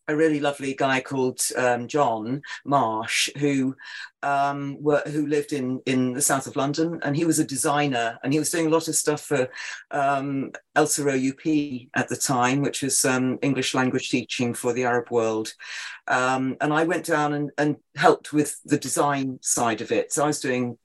[0.06, 3.74] a really lovely guy called um, John Marsh, who
[4.22, 8.18] um, were, who lived in in the south of London, and he was a designer,
[8.22, 9.48] and he was doing a lot of stuff for
[9.90, 11.46] um, OUP
[11.94, 15.54] at the time, which was um, English language teaching for the Arab world.
[16.06, 20.12] Um, and I went down and, and helped with the design side of it.
[20.12, 20.78] So I was doing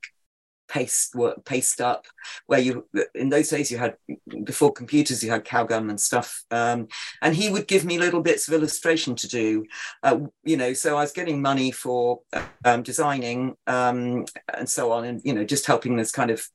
[0.70, 2.06] paste work, paste up,
[2.46, 3.98] where you in those days you had
[4.44, 6.88] before computers you had Cow Gum and stuff, um,
[7.22, 9.66] and he would give me little bits of illustration to do,
[10.04, 10.74] uh, you know.
[10.74, 12.22] So I was getting money for
[12.64, 16.48] um, designing um, and so on, and you know just helping this kind of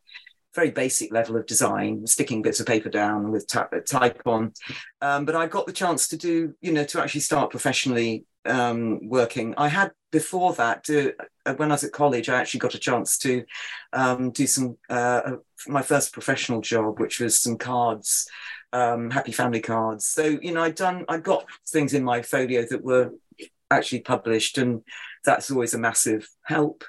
[0.55, 4.53] very basic level of design, sticking bits of paper down with type on.
[5.03, 9.09] Um, but I got the chance to do, you know, to actually start professionally um,
[9.09, 9.55] working.
[9.57, 11.13] I had before that, to,
[11.45, 13.45] uh, when I was at college, I actually got a chance to
[13.93, 18.29] um, do some uh, uh, my first professional job, which was some cards,
[18.73, 20.07] um, happy family cards.
[20.07, 23.11] So you know, I'd done, I got things in my folio that were
[23.73, 24.83] actually published, and
[25.25, 26.85] that's always a massive help.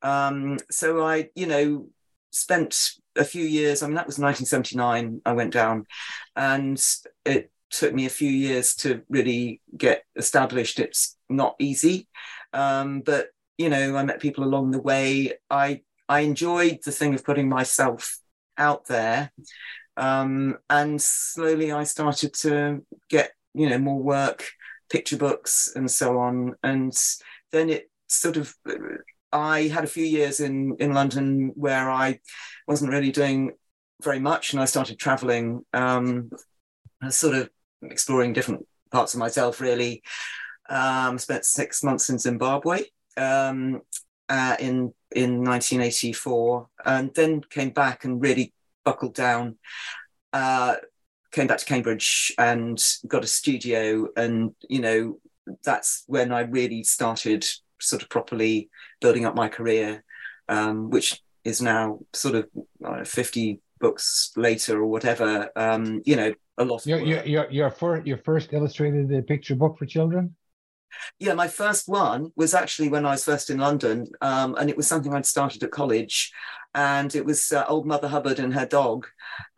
[0.00, 1.88] Um, so I, you know,
[2.30, 3.82] spent a few years.
[3.82, 5.20] I mean, that was 1979.
[5.26, 5.86] I went down,
[6.34, 6.82] and
[7.26, 10.78] it took me a few years to really get established.
[10.78, 12.06] It's not easy,
[12.52, 15.32] um, but you know, I met people along the way.
[15.50, 18.18] I I enjoyed the thing of putting myself
[18.58, 19.32] out there,
[19.96, 24.50] um, and slowly I started to get you know more work,
[24.90, 26.54] picture books, and so on.
[26.62, 26.96] And
[27.50, 28.54] then it sort of
[29.32, 32.20] I had a few years in in London where I
[32.68, 33.52] wasn't really doing
[34.02, 35.64] very much, and I started traveling.
[35.72, 36.30] Um,
[37.10, 37.50] sort of
[37.82, 40.02] exploring different parts of myself really.
[40.68, 42.84] Um, spent six months in Zimbabwe
[43.16, 43.82] um,
[44.28, 49.58] uh, in in 1984, and then came back and really buckled down.
[50.32, 50.76] Uh,
[51.30, 55.18] came back to Cambridge and got a studio, and you know
[55.64, 57.44] that's when I really started
[57.80, 60.04] sort of properly building up my career,
[60.48, 62.48] um, which is now sort of
[62.84, 65.50] uh, 50 books later or whatever.
[65.54, 66.86] Um, you know, a lot.
[66.86, 70.34] Your your your your, for, your first illustrated uh, picture book for children.
[71.18, 74.76] Yeah, my first one was actually when I was first in London, um, and it
[74.76, 76.32] was something I'd started at college,
[76.74, 79.06] and it was uh, Old Mother Hubbard and her dog,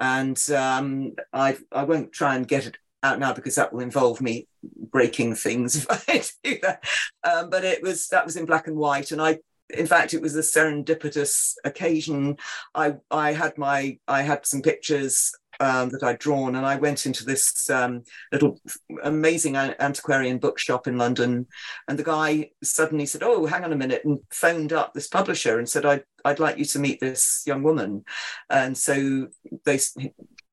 [0.01, 4.21] and um, I I won't try and get it out now because that will involve
[4.21, 6.85] me breaking things if I do that.
[7.23, 10.21] Um, but it was that was in black and white, and I in fact it
[10.21, 12.37] was a serendipitous occasion.
[12.75, 17.07] I I had my I had some pictures um, that I'd drawn, and I went
[17.07, 18.59] into this um, little
[19.03, 21.47] amazing antiquarian bookshop in London,
[21.89, 25.59] and the guy suddenly said, "Oh, hang on a minute," and phoned up this publisher
[25.59, 28.05] and said, "I'd I'd like you to meet this young woman,"
[28.51, 29.29] and so
[29.65, 29.79] they.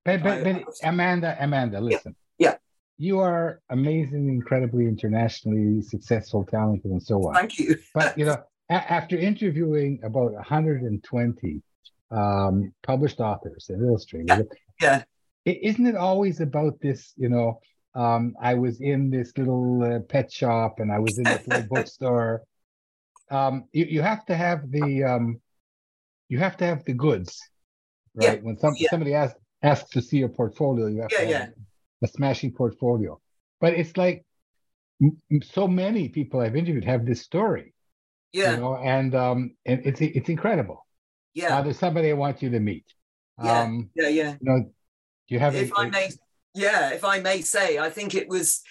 [0.03, 2.15] But, but, but Amanda, Amanda, listen.
[2.39, 2.55] Yeah.
[2.97, 7.33] You are amazing, incredibly internationally successful, talented, and so on.
[7.33, 7.77] Thank you.
[7.95, 11.61] but you know, a- after interviewing about 120
[12.11, 14.47] um, published authors and illustrators,
[14.81, 15.03] yeah,
[15.45, 15.53] yeah.
[15.69, 17.13] isn't it always about this?
[17.17, 17.59] You know,
[17.95, 21.67] um, I was in this little uh, pet shop and I was in this little
[21.69, 22.43] bookstore.
[23.29, 25.41] Um, you, you have to have the um,
[26.29, 27.41] you have to have the goods,
[28.15, 28.37] right?
[28.39, 28.43] Yeah.
[28.45, 28.89] When some, Yeah.
[28.89, 32.07] somebody asks asks to see your portfolio, you have Yeah, to have yeah.
[32.07, 33.19] a smashing portfolio.
[33.59, 34.25] But it's like
[35.01, 37.73] m- so many people I've interviewed have this story,
[38.33, 40.85] yeah, you know, and um, and it's it's incredible.
[41.33, 42.85] yeah, Uh, there's somebody I want you to meet.
[43.43, 43.61] Yeah.
[43.61, 44.31] Um, yeah, yeah.
[44.31, 44.71] you know, do
[45.35, 46.09] you have if a- I may,
[46.53, 48.61] yeah, if I may say, I think it was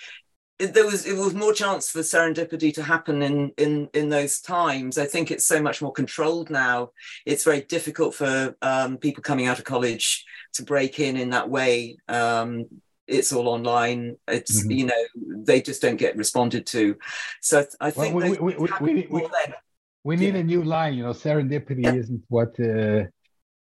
[0.58, 4.98] there was it was more chance for serendipity to happen in in in those times.
[4.98, 6.90] I think it's so much more controlled now.
[7.24, 11.48] It's very difficult for um, people coming out of college to break in in that
[11.48, 11.96] way.
[12.08, 12.66] Um,
[13.10, 14.16] it's all online.
[14.28, 14.76] It's Mhm.
[14.78, 15.02] you know
[15.50, 16.96] they just don't get responded to.
[17.40, 19.26] So I Well, think we- we- we- we- we-
[20.04, 20.40] we- need Yeah.
[20.40, 21.12] a new line, you know.
[21.12, 21.94] Serendipity Yeah.
[21.94, 23.04] isn't what uh,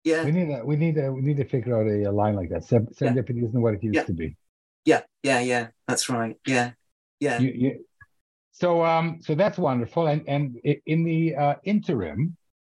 [0.03, 0.49] yeah, we need.
[0.55, 2.63] A, we need a, we need to figure out a, a line like that.
[2.63, 4.03] Ser- serendipity isn't what it used Yeah.
[4.03, 4.35] to be.
[4.85, 5.67] yeah, yeah, yeah.
[5.87, 6.35] That's right.
[6.47, 6.71] Yeah,
[7.19, 7.39] yeah.
[7.39, 7.85] You, you,
[8.51, 10.07] so um, so that's wonderful.
[10.07, 10.57] And and
[10.93, 12.19] in the uh, interim,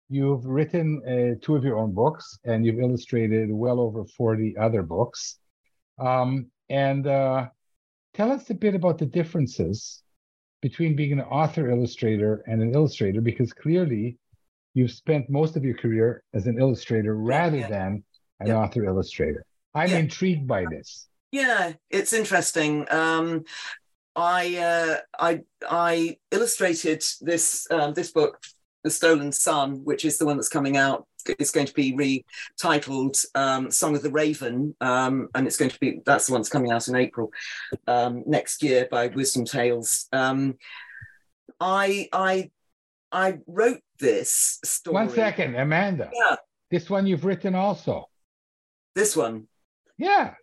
[0.08, 4.82] you've written uh, two of your own books, and you've illustrated well over forty other
[4.82, 5.38] books.
[5.98, 7.48] Um, and uh,
[8.14, 10.02] tell us a bit about the differences
[10.60, 14.16] between being an author illustrator and an illustrator, because clearly
[14.74, 17.68] you've spent most of your career as an illustrator rather yeah.
[17.68, 18.04] than
[18.40, 18.58] an Yeah.
[18.58, 19.44] author illustrator.
[19.74, 19.98] I'm Yeah.
[19.98, 21.08] intrigued by this.
[21.32, 22.86] Yeah, it's interesting.
[22.90, 23.44] Um,
[24.14, 28.38] I uh, I I illustrated this um, this book,
[28.84, 31.06] The Stolen Sun, which is the one that's coming out.
[31.38, 35.78] It's going to be retitled um, "Song of the Raven," um, and it's going to
[35.78, 37.30] be that's the one that's coming out in April
[37.86, 40.08] um, next year by Wisdom Tales.
[40.12, 40.56] Um,
[41.60, 42.50] I I
[43.12, 44.94] I wrote this story.
[44.94, 46.10] One second, Amanda.
[46.12, 46.36] Yeah,
[46.70, 48.08] This one you've written also.
[48.96, 49.46] this one.
[49.98, 50.34] Yeah.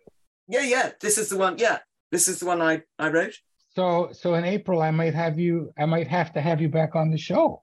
[0.48, 0.90] Yeah, yeah.
[1.00, 1.58] This is the one.
[1.58, 1.78] Yeah,
[2.10, 3.34] this is the one I I wrote.
[3.76, 6.96] So so in April I might have you I might have to have you back
[6.96, 7.62] on the show.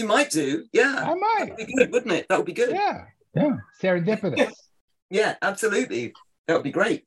[0.00, 0.64] You might do.
[0.72, 0.96] Yeah.
[0.96, 1.50] I might.
[1.50, 2.26] That would be good, wouldn't it?
[2.30, 2.70] That would be good.
[2.70, 3.04] Yeah.
[3.34, 3.56] Yeah.
[3.80, 4.52] Serendipitous.
[5.12, 6.14] Yeah, absolutely.
[6.46, 7.04] That would be great.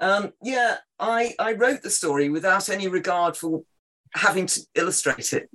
[0.00, 3.60] Um, yeah, I I wrote the story without any regard for
[4.14, 5.50] having to illustrate it.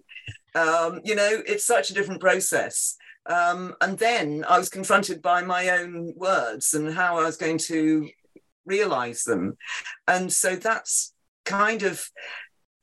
[0.54, 2.98] Um, you know, it's such a different process.
[3.26, 7.58] Um, and then I was confronted by my own words and how I was going
[7.70, 8.08] to
[8.68, 9.58] realize them.
[10.08, 11.14] And so that's
[11.46, 12.08] kind of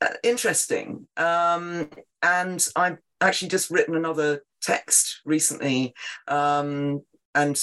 [0.01, 1.07] uh, interesting.
[1.15, 1.89] Um,
[2.21, 5.93] and I've actually just written another text recently
[6.27, 7.01] um,
[7.33, 7.61] and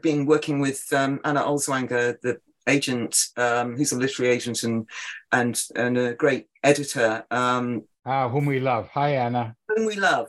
[0.00, 4.88] been working with um, Anna Olswanger, the agent, um, who's a literary agent and
[5.32, 8.88] and and a great editor, um, Ah, whom we love.
[8.88, 9.54] Hi Anna.
[9.68, 10.28] whom we love.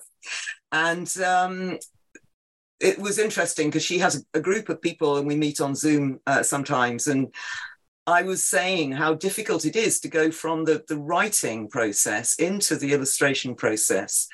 [0.71, 1.77] And um,
[2.79, 6.19] it was interesting because she has a group of people and we meet on Zoom
[6.27, 7.07] uh, sometimes.
[7.07, 7.33] And
[8.05, 12.75] I was saying how difficult it is to go from the, the writing process into
[12.75, 14.27] the illustration process.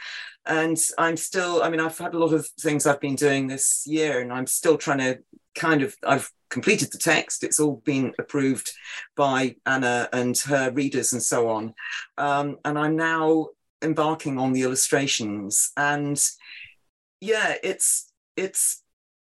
[0.49, 3.85] And I'm still, I mean, I've had a lot of things I've been doing this
[3.85, 5.19] year, and I'm still trying to
[5.53, 7.43] kind of, I've completed the text.
[7.43, 8.71] It's all been approved
[9.15, 11.75] by Anna and her readers and so on.
[12.17, 13.49] Um, and I'm now
[13.83, 15.71] embarking on the illustrations.
[15.77, 16.19] And
[17.21, 18.83] yeah, it's, it's,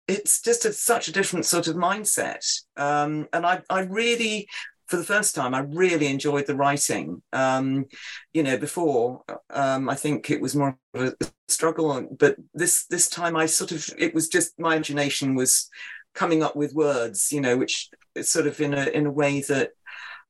[0.06, 2.44] it's just a, such a different sort of mindset.
[2.76, 4.48] Um, and I, I really,
[4.88, 7.22] for the first time, I really enjoyed the writing.
[7.32, 7.86] Um,
[8.32, 13.08] you know, before um, I think it was more of a struggle, but this this
[13.08, 15.68] time I sort of it was just my imagination was
[16.14, 17.90] coming up with words, you know, which
[18.22, 19.70] sort of in a in a way that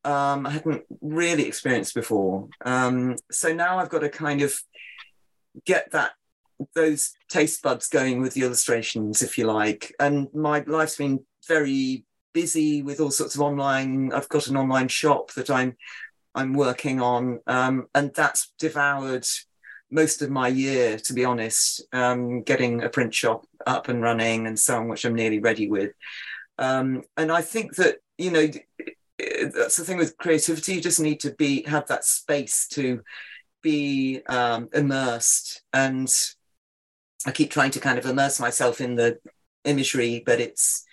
[0.05, 2.49] um, I hadn't really experienced before.
[2.65, 4.59] Um, so now I've got to kind of
[5.65, 6.13] get that
[6.75, 9.95] those taste buds going with the illustrations, if you like.
[10.01, 12.05] And my life's been very
[12.37, 14.13] busy with all sorts of online.
[14.13, 15.75] I've got an online shop that I'm
[16.35, 19.27] I'm working on, um, and that's devoured
[19.91, 21.83] most of my year, to be honest.
[21.95, 25.67] Um, getting a print shop up and running and so on, which I'm nearly ready
[25.71, 25.93] with.
[26.59, 28.47] Um, and I think that you know
[29.19, 30.75] that's the thing with creativity.
[30.75, 33.01] You just need to be have that space to
[33.63, 36.13] be um, immersed and
[37.27, 39.19] I keep trying to kind of immerse myself in the
[39.65, 40.86] imagery, but it's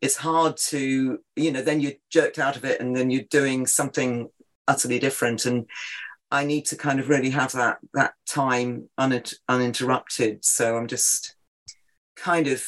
[0.00, 3.66] it's hard to you know then you're jerked out of it and then you're doing
[3.66, 4.28] something
[4.66, 5.66] utterly different and
[6.30, 10.44] I need to kind of really have that that time uninterrupted.
[10.44, 11.34] So I'm just
[12.16, 12.66] kind of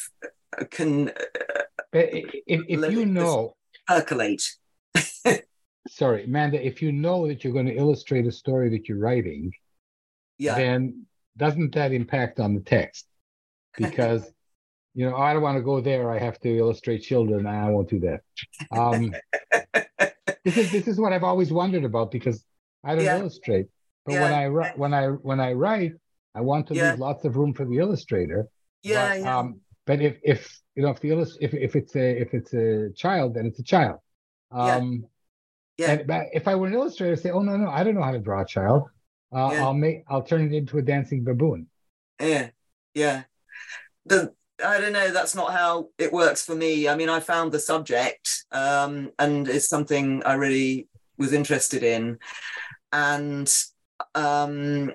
[0.59, 1.11] uh, can.
[1.11, 1.63] Uh,
[1.93, 3.57] if, if you know
[3.87, 4.57] percolate.
[5.89, 9.53] sorry, Amanda, if you know that you're going to illustrate a story that you're writing,
[10.39, 10.55] yeah.
[10.55, 11.07] then
[11.37, 13.07] doesn't that impact on the text?
[13.79, 14.29] Because
[15.01, 16.11] you know, I don't want to go there.
[16.11, 17.47] I have to illustrate children.
[17.47, 18.21] I won't do that.
[18.71, 19.15] Um,
[20.45, 22.45] this is this is what I've always wondered about because
[22.85, 23.19] I don't yeah.
[23.19, 23.69] illustrate.
[24.05, 24.21] But yeah.
[24.21, 25.93] when I when I when I write,
[26.35, 26.91] I want to yeah.
[26.91, 28.47] leave lots of room for the illustrator.
[28.83, 29.39] Yeah, but, yeah.
[29.39, 32.53] Um, but if if you know if the illust- if if it's a if it's
[32.53, 34.01] a child, then it's a child.
[34.51, 35.07] Um,
[35.79, 35.93] yeah.
[35.93, 38.03] And, but if I were an illustrator, I'd say, oh no no, I don't know
[38.03, 38.83] how to draw a child.
[39.33, 39.65] Uh, yeah.
[39.65, 41.69] I'll make I'll turn it into a dancing baboon.
[42.21, 42.51] Yeah,
[42.93, 43.23] yeah.
[44.05, 44.35] The
[44.65, 45.11] I don't know.
[45.11, 46.89] That's not how it works for me.
[46.89, 50.89] I mean, I found the subject, um, and it's something I really
[51.19, 52.19] was interested in,
[52.93, 53.53] and
[54.15, 54.93] um,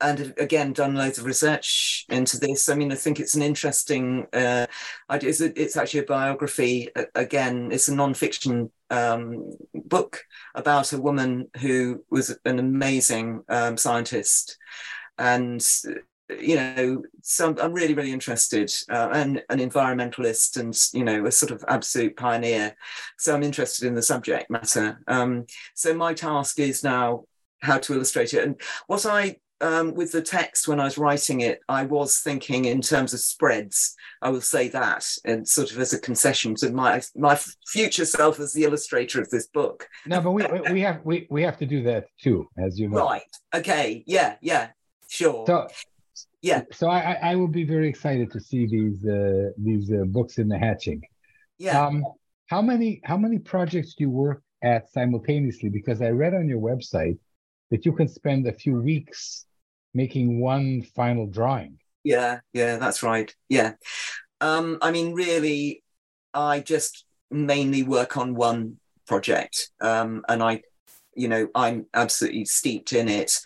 [0.00, 2.68] and again done loads of research into this.
[2.68, 4.66] I mean, I think it's an interesting uh,
[5.08, 5.30] idea.
[5.30, 6.88] It's, it's actually a biography.
[7.14, 10.22] Again, it's a non-fiction um, book
[10.54, 14.58] about a woman who was an amazing um, scientist,
[15.18, 15.66] and
[16.28, 21.32] you know, so I'm, really, really interested, uh, and an environmentalist, and you know, a
[21.32, 22.74] sort of absolute pioneer.
[23.18, 25.00] So I'm interested in the subject matter.
[25.06, 27.24] Um, so my task is now
[27.62, 31.40] how to illustrate it, and what I um, with the text when I was writing
[31.40, 33.94] it, I was thinking in terms of spreads.
[34.20, 38.38] I will say that, and sort of as a concession to my my future self
[38.40, 39.88] as the illustrator of this book.
[40.06, 42.98] No, but we we have we we have to do that too, as you know.
[42.98, 43.22] Right.
[43.54, 44.04] Okay.
[44.06, 44.36] Yeah.
[44.40, 44.68] Yeah.
[45.08, 45.44] Sure.
[45.46, 45.68] So
[46.46, 46.62] yeah.
[46.72, 50.46] So I, I will be very excited to see these uh, these uh, books in
[50.48, 51.02] the hatching.
[51.58, 51.84] Yeah.
[51.84, 52.04] Um,
[52.46, 55.70] how many how many projects do you work at simultaneously?
[55.70, 57.18] Because I read on your website
[57.72, 59.44] that you can spend a few weeks
[59.92, 61.78] making one final drawing.
[62.04, 63.34] Yeah, yeah, that's right.
[63.48, 63.72] Yeah.
[64.40, 65.82] Um, I mean, really,
[66.32, 68.76] I just mainly work on one
[69.08, 70.62] project, um, and I,
[71.16, 73.40] you know, I'm absolutely steeped in it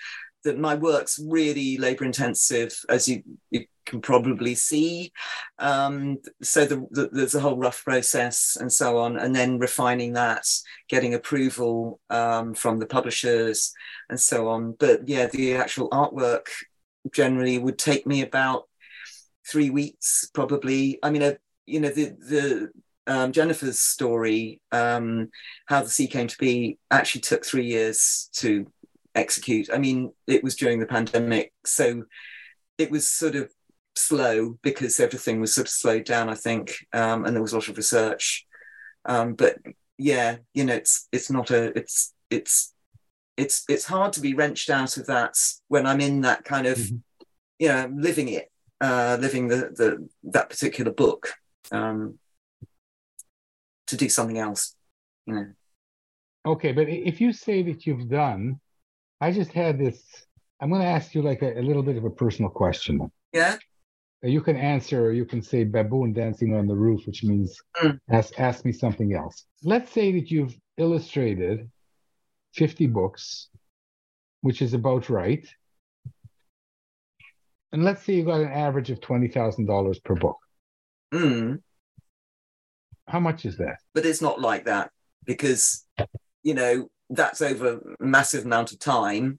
[0.45, 5.13] that my work's really labor intensive, as you, you can probably see.
[5.59, 10.15] Um, so the, the, there's a whole rough process and so on, and then refining
[10.15, 10.47] that,
[10.89, 13.73] getting approval um, from the publishers
[14.09, 14.77] and so on.
[14.79, 16.47] But yeah, the actual artwork
[17.13, 18.65] generally would take me about
[19.47, 20.99] three weeks, probably.
[21.03, 21.35] I mean, uh,
[21.67, 22.71] you know, the the
[23.07, 25.31] um, Jennifer's story, um,
[25.67, 28.71] how the sea came to be, actually took three years to
[29.15, 29.69] execute.
[29.73, 32.05] I mean, it was during the pandemic, so
[32.79, 33.51] it was sort of
[33.97, 37.57] slow because everything was sort of slowed down, I think, um, and there was a
[37.57, 38.47] lot of research.
[39.05, 39.59] Um, but
[39.99, 42.75] yeah, you know, it's it's not a it's it's
[43.37, 45.35] it's it's hard to be wrenched out of that
[45.69, 46.97] when I'm in that kind of mm-hmm.
[47.59, 48.51] you know living it,
[48.81, 51.33] uh, living the the that particular book
[51.73, 52.19] um,
[53.87, 54.75] to do something else.
[55.27, 55.47] You know.
[56.47, 58.61] Okay, but if you say that you've done
[59.21, 60.03] I just had this.
[60.61, 63.11] I'm going to ask you like a, a little bit of a personal question.
[63.33, 63.57] Yeah.
[64.23, 67.99] You can answer, or you can say baboon dancing on the roof, which means mm.
[68.11, 69.47] ask ask me something else.
[69.63, 71.71] Let's say that you've illustrated
[72.55, 73.49] 50 books,
[74.43, 75.47] which is about right.
[77.73, 80.39] And let's say you got an average of twenty thousand dollars per book.
[81.15, 81.63] Mm.
[83.07, 83.77] How much is that?
[83.95, 84.91] But it's not like that
[85.25, 85.87] because
[86.43, 89.39] you know that's over a massive amount of time.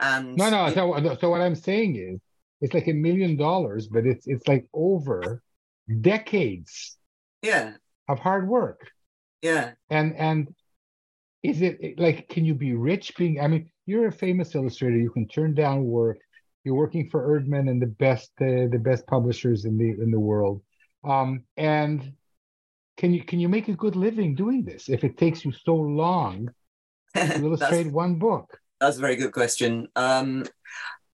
[0.00, 0.72] And no, no.
[0.72, 2.20] So, so what I'm saying is,
[2.60, 5.42] it's like a million dollars, but it's it's like over
[6.00, 6.96] decades.
[7.42, 7.74] Yeah.
[8.08, 8.90] Of hard work.
[9.42, 9.72] Yeah.
[9.90, 10.48] And and
[11.42, 13.40] is it like can you be rich being?
[13.40, 14.96] I mean, you're a famous illustrator.
[14.96, 16.18] You can turn down work.
[16.64, 20.20] You're working for Eerdmans and the best uh, the best publishers in the in the
[20.20, 20.62] world.
[21.04, 22.12] Um, and
[22.96, 25.74] can you can you make a good living doing this if it takes you so
[25.74, 26.50] long
[27.16, 28.58] illustrate one book?
[28.80, 29.88] That's a very good question.
[29.96, 30.44] Um,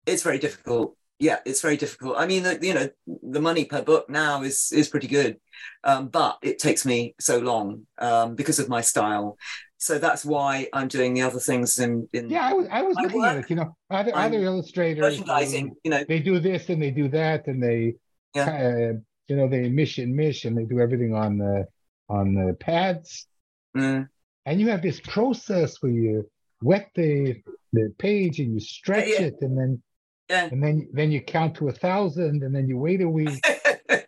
[0.06, 0.96] it's very difficult.
[1.20, 2.16] yeah, it's very difficult.
[2.18, 2.90] I mean, the, you know,
[3.24, 5.38] the money per book now is is pretty good,
[5.84, 9.38] um, but it takes me so long um, because of my style.
[9.78, 12.08] So that's why I'm doing the other things in.
[12.14, 13.50] in yeah, I was I was looking at it.
[13.50, 15.68] You know, other I'm other illustrators, merchandising.
[15.70, 17.96] um, You know, they do this and they do that and they,
[18.36, 18.50] Yeah.
[18.50, 18.94] uh,
[19.28, 21.66] you know, they mish and mish and they do everything on the
[22.10, 23.28] on the pads.
[23.76, 24.08] mm,
[24.50, 26.28] And you have this process where you
[26.64, 27.36] wet the
[27.72, 29.28] the page and you stretch yeah.
[29.28, 29.72] it and then
[30.30, 30.50] Yeah.
[30.52, 33.40] and then then you count to a thousand and then you wait a week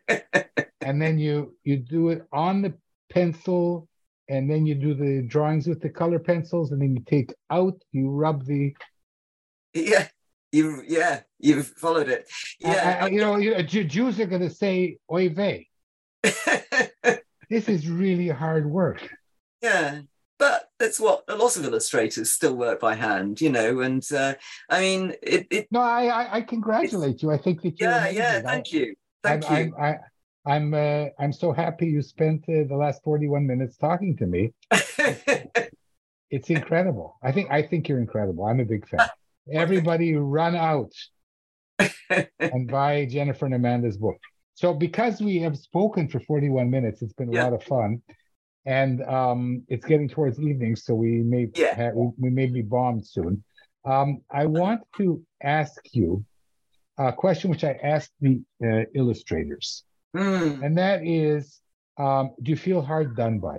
[0.87, 2.73] and then you you do it on the
[3.15, 3.87] pencil
[4.29, 7.75] and then you do the drawings with the color pencils and then you take out
[7.91, 8.73] you rub the
[9.75, 10.07] yeah,
[10.51, 12.27] you yeah, you've followed it.
[12.59, 13.63] Yeah, I- I- you know you
[13.95, 15.67] Jews are going to say oy vey.
[17.53, 19.01] This is really hard work.
[19.61, 20.01] yeah.
[20.81, 23.81] That's what a lot of illustrators still work by hand, you know.
[23.81, 24.33] And uh,
[24.67, 27.29] I mean, it, it No, I I, I congratulate you.
[27.31, 28.29] I think that you're yeah, yeah.
[28.39, 28.47] amazing.
[28.47, 29.75] I- Thank you, thank I'm, you.
[29.77, 34.17] I'm, I, I'm, uh, I'm so happy you spent uh, the last 41 minutes talking
[34.17, 34.53] to me.
[36.31, 37.17] It's incredible.
[37.21, 38.45] I think, I think you're incredible.
[38.45, 39.01] I'm a big fan.
[39.53, 40.93] Everybody run out
[42.39, 44.17] and buy Jennifer and Amanda's book.
[44.55, 47.43] So because we have spoken for 41 minutes, it's been a Yeah.
[47.43, 48.01] lot of fun.
[48.65, 51.75] And um, it's getting towards evening, so we may Yeah.
[51.75, 53.43] ha- we, we may be bombed soon.
[53.85, 56.23] Um, I want to ask you
[56.99, 59.83] a question which I asked the uh, illustrators,
[60.15, 60.61] Hmm.
[60.63, 61.59] and that is,
[61.97, 63.57] um, do you feel hard done by?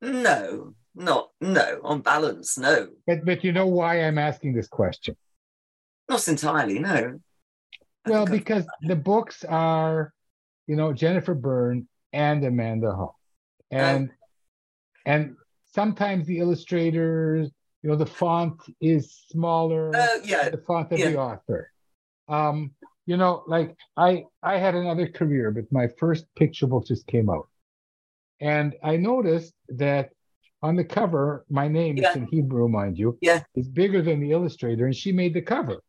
[0.00, 1.80] No, not no.
[1.82, 5.16] On balance, no, But but you know why I'm asking this question?
[6.08, 6.78] not entirely.
[6.78, 7.18] No.
[8.06, 10.12] I Well, think I've- because the books are,
[10.66, 13.18] you know, Jennifer Berne and Amanda Hall,
[13.70, 14.10] and
[15.04, 15.36] and
[15.66, 17.50] sometimes the illustrators,
[17.82, 19.94] you know, the font is smaller.
[19.94, 21.70] Uh, yeah, the font of the author.
[22.28, 22.70] Um,
[23.04, 27.28] you know, like I I had another career, but my first picture book just came
[27.28, 27.48] out,
[28.40, 30.10] and I noticed that
[30.62, 32.10] on the cover, my name Yeah.
[32.10, 33.40] is in Hebrew, mind you, Yeah.
[33.54, 35.82] is bigger than the illustrator, and she made the cover,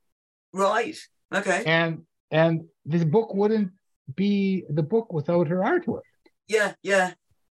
[0.51, 0.97] right.
[1.33, 1.63] Okay.
[1.65, 2.01] and
[2.31, 3.71] and this book wouldn't
[4.15, 6.07] be the book without her artwork.
[6.47, 7.13] Yeah, yeah,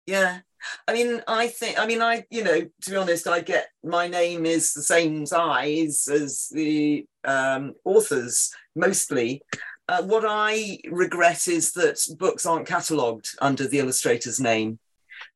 [0.05, 0.39] yeah.
[0.87, 4.07] I mean, I think, I mean, I, you know, to be honest, I get my
[4.07, 9.43] name is the same size as the um, authors mostly.
[9.87, 14.79] Uh, what I regret is that books aren't catalogued under the illustrator's name.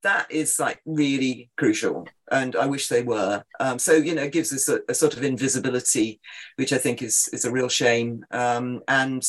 [0.04, 3.44] That is like really crucial, and I wish they were.
[3.60, 6.20] Um, so you know, it gives us a, a sort of invisibility,
[6.58, 8.26] which I think is is a real shame.
[8.32, 9.24] Um, and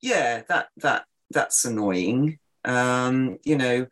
[0.00, 2.38] yeah, that that that's annoying.
[2.64, 3.86] Um, you know,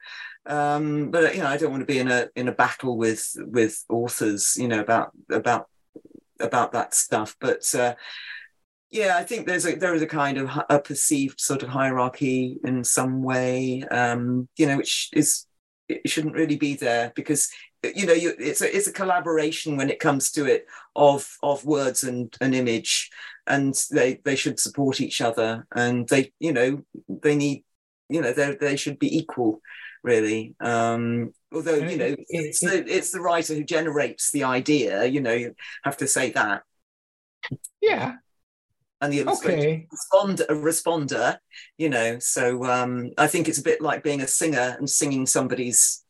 [0.46, 3.36] um, but you know, I don't want to be in a in a battle with
[3.38, 5.68] with authors, you know, about about
[6.40, 7.36] about that stuff.
[7.40, 7.94] But uh,
[8.90, 12.58] yeah, I think there's a there is a kind of a perceived sort of hierarchy
[12.64, 15.46] in some way, um, you know, which is
[15.88, 17.50] it shouldn't really be there because
[17.82, 20.66] you know you, it's a it's a collaboration when it comes to it
[20.96, 23.10] of of words and an image
[23.46, 27.64] and they they should support each other and they you know they need
[28.10, 29.60] you know they they should be equal
[30.02, 30.54] really.
[30.60, 35.04] Um although you know It- it- it's the it's the writer who generates the idea
[35.06, 35.54] you know you
[35.84, 36.62] have to say that.
[37.80, 38.16] Yeah.
[39.02, 39.86] and the Okay.
[39.90, 41.38] respond a responder
[41.78, 45.24] you know so um i think it's a bit like being a singer and singing
[45.26, 46.04] somebody's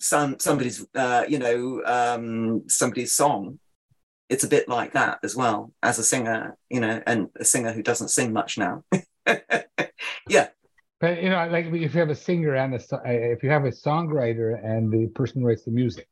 [0.00, 3.58] some somebody's uh you know um somebody's song.
[4.28, 7.72] It's a bit like that as well as a singer you know and a singer
[7.72, 8.74] who doesn't sing much now.
[10.28, 10.48] Yeah
[11.00, 13.70] But you know, like if you have a singer and a if you have a
[13.70, 16.08] songwriter and the person writes the music,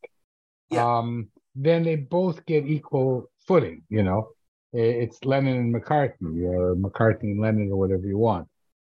[0.71, 0.85] Yeah.
[0.99, 3.83] um, then they both get equal footing.
[3.89, 4.29] You know,
[4.73, 8.49] it's Lennon and McCartney, or McCartney and Lennon, or whatever you want.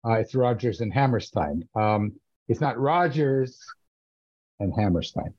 [0.06, 1.68] Uh, it's Rodgers and Hammerstein.
[1.74, 2.12] Um,
[2.48, 3.58] it's not Rodgers
[4.60, 5.34] and Hammerstein.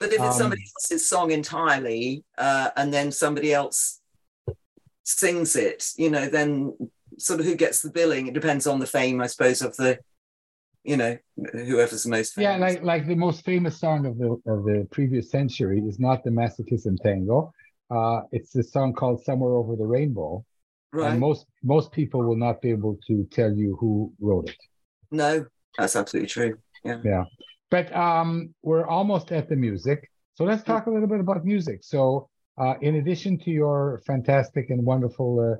[0.00, 4.00] but if it's Um, somebody else's song entirely uh and then somebody else
[5.04, 6.76] sings it you know then
[7.18, 9.98] sort of who gets the billing it depends on the fame i suppose of the
[10.84, 11.16] you know
[11.52, 12.50] whoever's the most famous.
[12.50, 16.24] Yeah, like like the most famous song of the of the previous century is not
[16.24, 17.52] the Masochism Tango.
[17.90, 20.44] Uh, it's the song called "Somewhere Over the Rainbow."
[20.92, 24.56] right And most most people will not be able to tell you who wrote it.
[25.10, 25.44] no
[25.76, 27.24] that's absolutely true yeah yeah
[27.70, 31.78] But um, we're almost at the music, so let's talk a little bit about music.
[31.82, 35.56] So, uh, in addition to your fantastic and wonderful uh,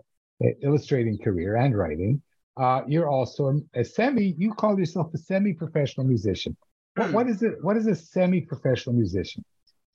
[0.63, 2.23] illustrating career and writing,
[2.57, 4.35] uh, you're also a semi.
[4.37, 6.57] You call yourself a semi-professional musician.
[6.97, 7.13] What, Hmm.
[7.13, 7.63] what is it?
[7.63, 9.45] What is a semi-professional musician?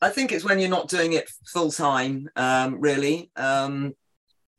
[0.02, 3.32] I think it's when you're not doing it full time, um, really.
[3.36, 3.96] Um,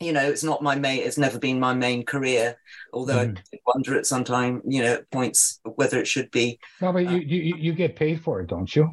[0.00, 1.02] you know, it's not my main.
[1.02, 2.56] It's never been my main career.
[2.92, 3.38] Although mm.
[3.38, 6.58] I wonder at some time, you know, at points whether it should be.
[6.80, 8.90] No, but uh, you, you you get paid for it, don't you?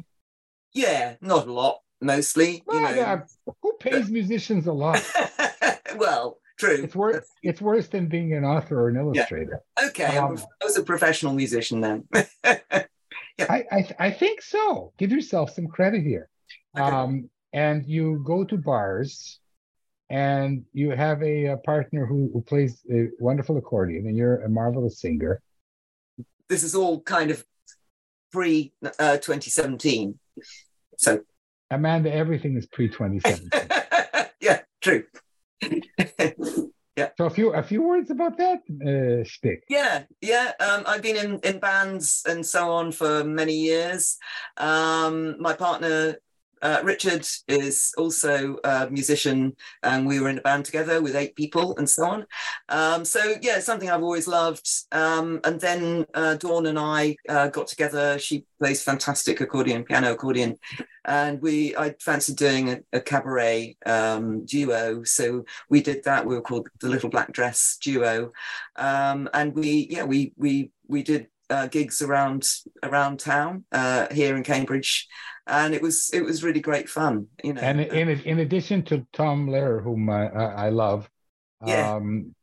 [0.72, 1.80] Yeah, not a lot.
[2.00, 2.94] Mostly, well, you know.
[2.94, 3.20] Yeah.
[3.62, 5.00] Who pays musicians a lot?
[5.96, 6.80] well, true.
[6.82, 7.26] It's worse.
[7.42, 9.60] It's worse than being an author or an illustrator.
[9.78, 9.86] Yeah.
[9.88, 12.04] Okay, um, I was a professional musician then.
[12.44, 12.84] yeah.
[13.40, 14.92] I, I I think so.
[14.98, 16.28] Give yourself some credit here.
[16.76, 16.84] Okay.
[16.84, 19.38] Um, and you go to bars
[20.12, 24.48] and you have a, a partner who, who plays a wonderful accordion and you're a
[24.48, 25.40] marvelous singer
[26.48, 27.44] this is all kind of
[28.30, 30.18] pre uh, 2017
[30.98, 31.20] so
[31.70, 33.50] amanda everything is pre 2017
[34.40, 35.04] yeah true
[36.96, 37.08] yeah.
[37.16, 41.16] So a few a few words about that uh, stick yeah yeah um, i've been
[41.16, 44.18] in in bands and so on for many years.
[44.56, 46.16] Um, my partner
[46.62, 51.34] uh, Richard is also a musician, and we were in a band together with eight
[51.34, 52.26] people and so on.
[52.68, 54.68] Um, so yeah, something I've always loved.
[54.92, 58.18] Um, and then uh, Dawn and I uh, got together.
[58.18, 60.56] She plays fantastic accordion, piano accordion,
[61.04, 65.02] and we I fancied doing a, a cabaret um, duo.
[65.02, 66.24] So we did that.
[66.24, 68.30] We were called the Little Black Dress Duo,
[68.76, 72.48] um, and we yeah we we we did uh, gigs around
[72.82, 75.06] around town uh, here in Cambridge,
[75.46, 77.26] and it was it was really great fun.
[77.44, 81.08] You know, and in in addition to Tom Lehrer, whom I, I love,
[81.66, 81.94] yeah.
[81.94, 82.34] Um,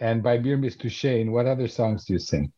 [0.00, 2.52] and by Birmis Touchane, what other songs do you sing?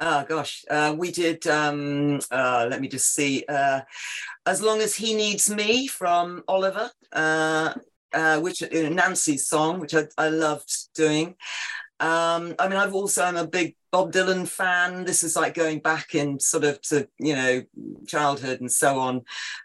[0.00, 1.46] Oh gosh, uh, we did.
[1.46, 3.44] Um, uh, let me just see.
[3.48, 3.80] Uh,
[4.46, 7.74] as long as he needs me from Oliver, uh,
[8.12, 11.36] uh, which uh, Nancy's song, which I, I loved doing.
[12.00, 15.04] Um, I mean, I've also I'm a big Bob Dylan fan.
[15.04, 17.62] This is like going back in sort of to you know
[18.08, 19.22] childhood and so on.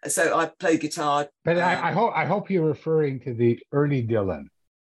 [0.07, 1.27] So I play guitar.
[1.43, 4.43] But um, I, I, hope I hope you're referring to the early Dylan.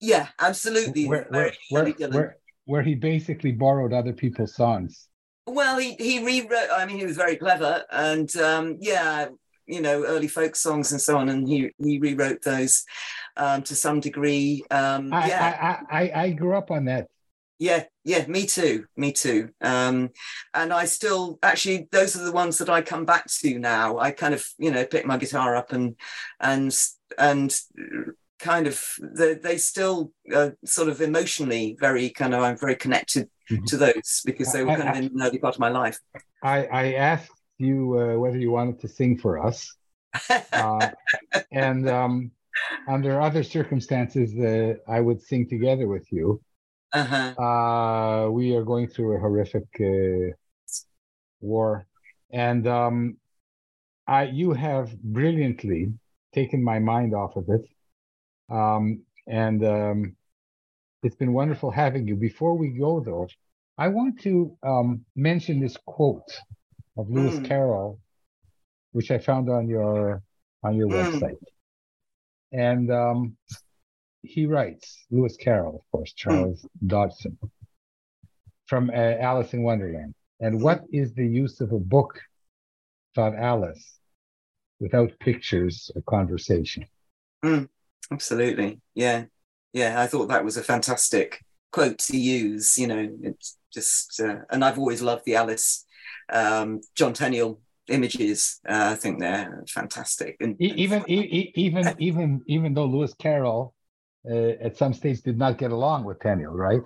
[0.02, 1.08] Yeah, absolutely.
[1.08, 5.08] Where, where, where, where, where he basically borrowed other people's songs.
[5.48, 6.68] Well, he he rewrote.
[6.76, 9.30] I mean, he was very clever, and um, yeah,
[9.66, 12.84] you know, early folk songs and so on, and he he rewrote those
[13.38, 14.66] um, to some degree.
[14.70, 17.08] Um, I, yeah, I, I, I grew up on that
[17.62, 19.50] yeah, yeah, me too, me too.
[19.62, 20.10] Um,
[20.56, 24.00] and I still actually those are the ones that I come back to now.
[24.00, 25.96] I kind of you know pick my guitar up and
[26.40, 26.76] and
[27.20, 27.56] and
[28.40, 30.12] kind of they, they still
[30.66, 33.64] sort of emotionally very kind of I'm very connected mm-hmm.
[33.66, 36.00] to those because they were kind I, of in the early part of my life.
[36.44, 39.72] I, I asked you uh, whether you wanted to sing for us,
[40.52, 40.90] uh,
[41.52, 42.32] and um,
[42.88, 46.42] under other circumstances, uh, I would sing together with you.
[46.94, 47.42] Uh-huh.
[47.42, 50.36] Uh, we are going through a horrific uh,
[51.40, 51.86] war,
[52.32, 53.18] and um,
[54.08, 55.94] I, you have brilliantly
[56.34, 57.66] taken my mind off of it,
[58.54, 60.16] um, and um,
[61.04, 62.16] it's been wonderful having you.
[62.16, 63.28] Before we go, though,
[63.78, 66.38] I want to um, mention this quote
[66.98, 67.46] of Lewis mm.
[67.46, 68.00] Carroll,
[68.92, 70.22] which I found on your
[70.62, 70.94] on your mm.
[70.94, 71.38] website,
[72.52, 73.38] and um,
[74.24, 76.88] he writes, Lewis Carroll, of course, Charles mm.
[76.88, 77.38] Dodgson,
[78.68, 80.14] from uh, Alice in Wonderland.
[80.40, 82.20] And what is the use of a book,
[83.16, 84.00] thought Alice,
[84.80, 86.86] without pictures or conversation?
[87.44, 87.70] Mm,
[88.12, 88.80] absolutely.
[88.96, 89.26] Yeah.
[89.74, 90.02] Yeah.
[90.02, 92.78] I thought that was a fantastic quote to use.
[92.78, 95.86] You know, it's just, uh, and I've always loved the Alice,
[96.32, 98.60] um, John Tenniel images.
[98.68, 100.38] Uh, I think they're fantastic.
[100.40, 103.74] And, even, e- even, even, even though Lewis Carroll
[104.30, 106.82] uh, at some stage did not get along with Tenniel, right?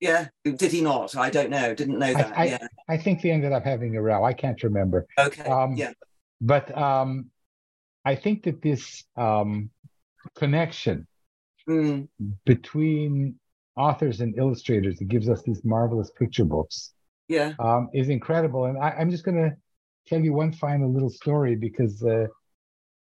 [0.00, 1.14] Yeah, did he not?
[1.16, 1.74] I don't know.
[1.74, 2.36] Didn't know that.
[2.36, 2.66] I, I, yeah.
[2.88, 4.24] I think they ended up having a row.
[4.24, 5.06] I can't remember.
[5.18, 5.42] Okay.
[5.42, 5.92] Um, yeah.
[6.40, 7.26] But um,
[8.04, 9.70] I think that this um,
[10.36, 11.06] connection
[11.68, 12.08] mm.
[12.46, 13.38] between
[13.76, 16.92] authors and illustrators that gives us these marvelous picture books
[17.28, 19.56] yeah um, is incredible and I, am just going to
[20.06, 22.26] tell you one final little story because uh,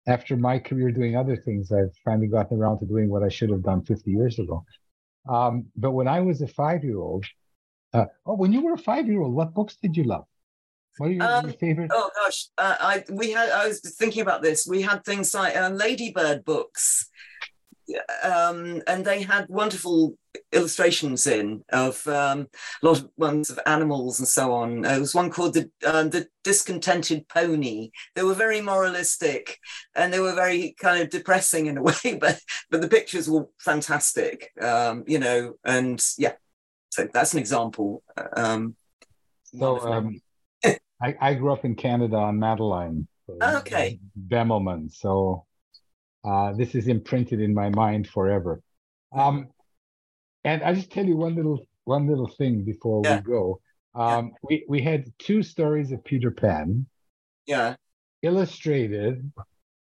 [0.08, 3.49] after my career doing other things, I've finally gotten around to doing what I should
[3.49, 4.66] have done 50 years ago.
[5.28, 7.26] Um, but when I was a five year old,
[7.93, 10.26] uh, oh, when you were a five year old, what books did you love?
[10.97, 11.91] What are your, um, your favorite?
[11.93, 13.49] Oh gosh, uh, I we had.
[13.49, 14.66] I was thinking about this.
[14.66, 17.10] We had things like uh, Ladybird books,
[18.23, 20.17] um, and they had wonderful
[20.51, 22.47] illustrations in of um,
[22.81, 24.81] a lot of ones of animals and so on.
[24.81, 27.91] There was one called the uh, the Discontented Pony.
[28.15, 29.59] They were very moralistic
[29.95, 33.47] and they were very kind of depressing in a way, but but the pictures were
[33.59, 34.51] fantastic.
[34.61, 36.33] Um, you know, and yeah,
[36.89, 38.03] so that's an example.
[38.36, 38.75] Um,
[39.43, 40.19] so um,
[41.01, 43.07] I, I grew up in Canada on Madeline.
[43.41, 43.99] okay.
[44.27, 44.91] Bemelman.
[44.91, 45.45] So
[46.26, 48.61] uh, this is imprinted in my mind forever.
[49.13, 49.47] Um,
[50.43, 53.17] and I just tell you one little one little thing before Yeah.
[53.17, 53.59] we go.
[53.93, 56.86] Um, we we had two stories of Peter Pan
[57.45, 57.76] Yeah.
[58.21, 59.32] illustrated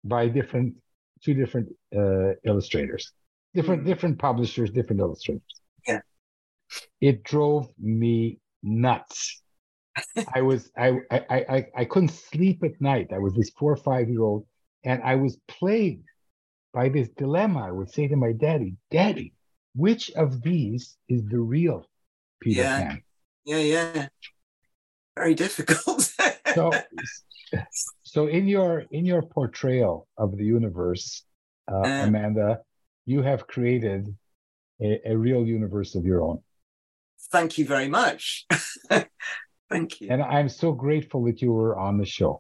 [0.05, 0.75] by different
[1.23, 3.13] two different uh, illustrators,
[3.55, 3.89] different Hmm.
[3.89, 5.55] different publishers, different illustrators.
[5.87, 6.01] Yeah.
[7.01, 9.43] It drove me nuts.
[10.35, 13.09] I was I, I I I- I couldn't sleep at night.
[13.13, 14.47] I was this four or five year old,
[14.85, 16.05] and I was plagued
[16.77, 17.61] by this dilemma.
[17.67, 19.33] I would say to my daddy, "Daddy,
[19.75, 21.79] which of these is the real
[22.43, 22.77] Peter Yeah.
[22.79, 23.03] Pan?"
[23.51, 23.59] Yeah.
[23.75, 24.09] Yeah.
[25.17, 26.01] Very difficult.
[26.55, 26.71] so
[28.13, 31.07] so in your in your portrayal of the universe
[31.73, 32.49] uh, amanda
[33.13, 34.01] you have created
[34.87, 36.39] a, a real universe of your own
[37.37, 38.47] Thank you very much.
[39.73, 40.07] Thank you.
[40.13, 42.33] and i'm so grateful that you were on the show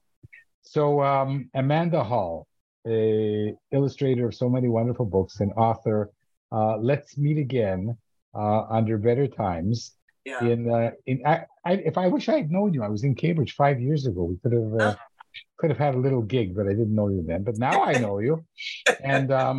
[0.74, 0.82] so
[1.12, 1.30] um,
[1.62, 2.46] amanda hall
[2.86, 6.10] a illustrator of so many wonderful books and author
[6.52, 7.96] uh, let's meet again
[8.34, 9.92] uh, under better times
[10.24, 10.42] Yeah.
[10.44, 13.14] in uh, in I, I if I wish I had known you, I was in
[13.14, 14.22] Cambridge five years ago.
[14.32, 14.94] We could have uh,
[15.58, 17.42] could have had a little gig, but I didn't know you then.
[17.48, 18.34] But now I know you,
[19.02, 19.58] and um,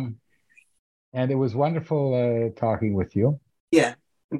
[1.12, 3.40] and it was wonderful uh, talking with you.
[3.70, 3.94] Yeah.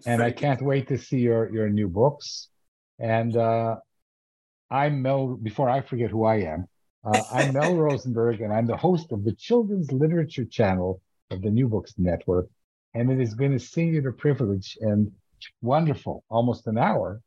[0.04, 2.48] And I can't wait to see your your new books.
[2.98, 3.76] And uh,
[4.70, 5.36] I'm Mel.
[5.50, 6.60] Before I forget who I am,
[7.04, 11.50] uh, I'm Mel Rosenberg, and I'm the host of the Children's Literature Channel of the
[11.50, 12.48] New Books Network.
[12.94, 15.12] And it has been a singular privilege and
[15.62, 17.20] wonderful, almost an hour,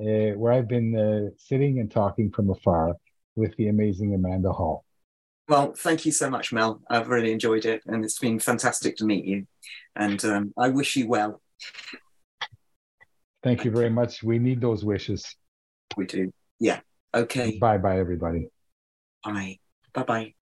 [0.00, 2.96] uh, where I've been uh, sitting and talking from afar
[3.36, 4.84] with the amazing Amanda Hall.
[5.48, 6.80] Well, thank you so much, Mel.
[6.88, 9.46] I've really enjoyed it, and it's been fantastic to meet you.
[9.94, 11.40] And um, I wish you well.
[13.42, 14.22] Thank you very much.
[14.22, 15.36] We need those wishes.
[15.96, 16.32] We do.
[16.58, 16.80] Yeah.
[17.14, 17.58] Okay.
[17.58, 18.48] Bye bye, everybody.
[19.24, 19.58] Bye.
[19.94, 20.04] Bye.
[20.04, 20.34] Bye.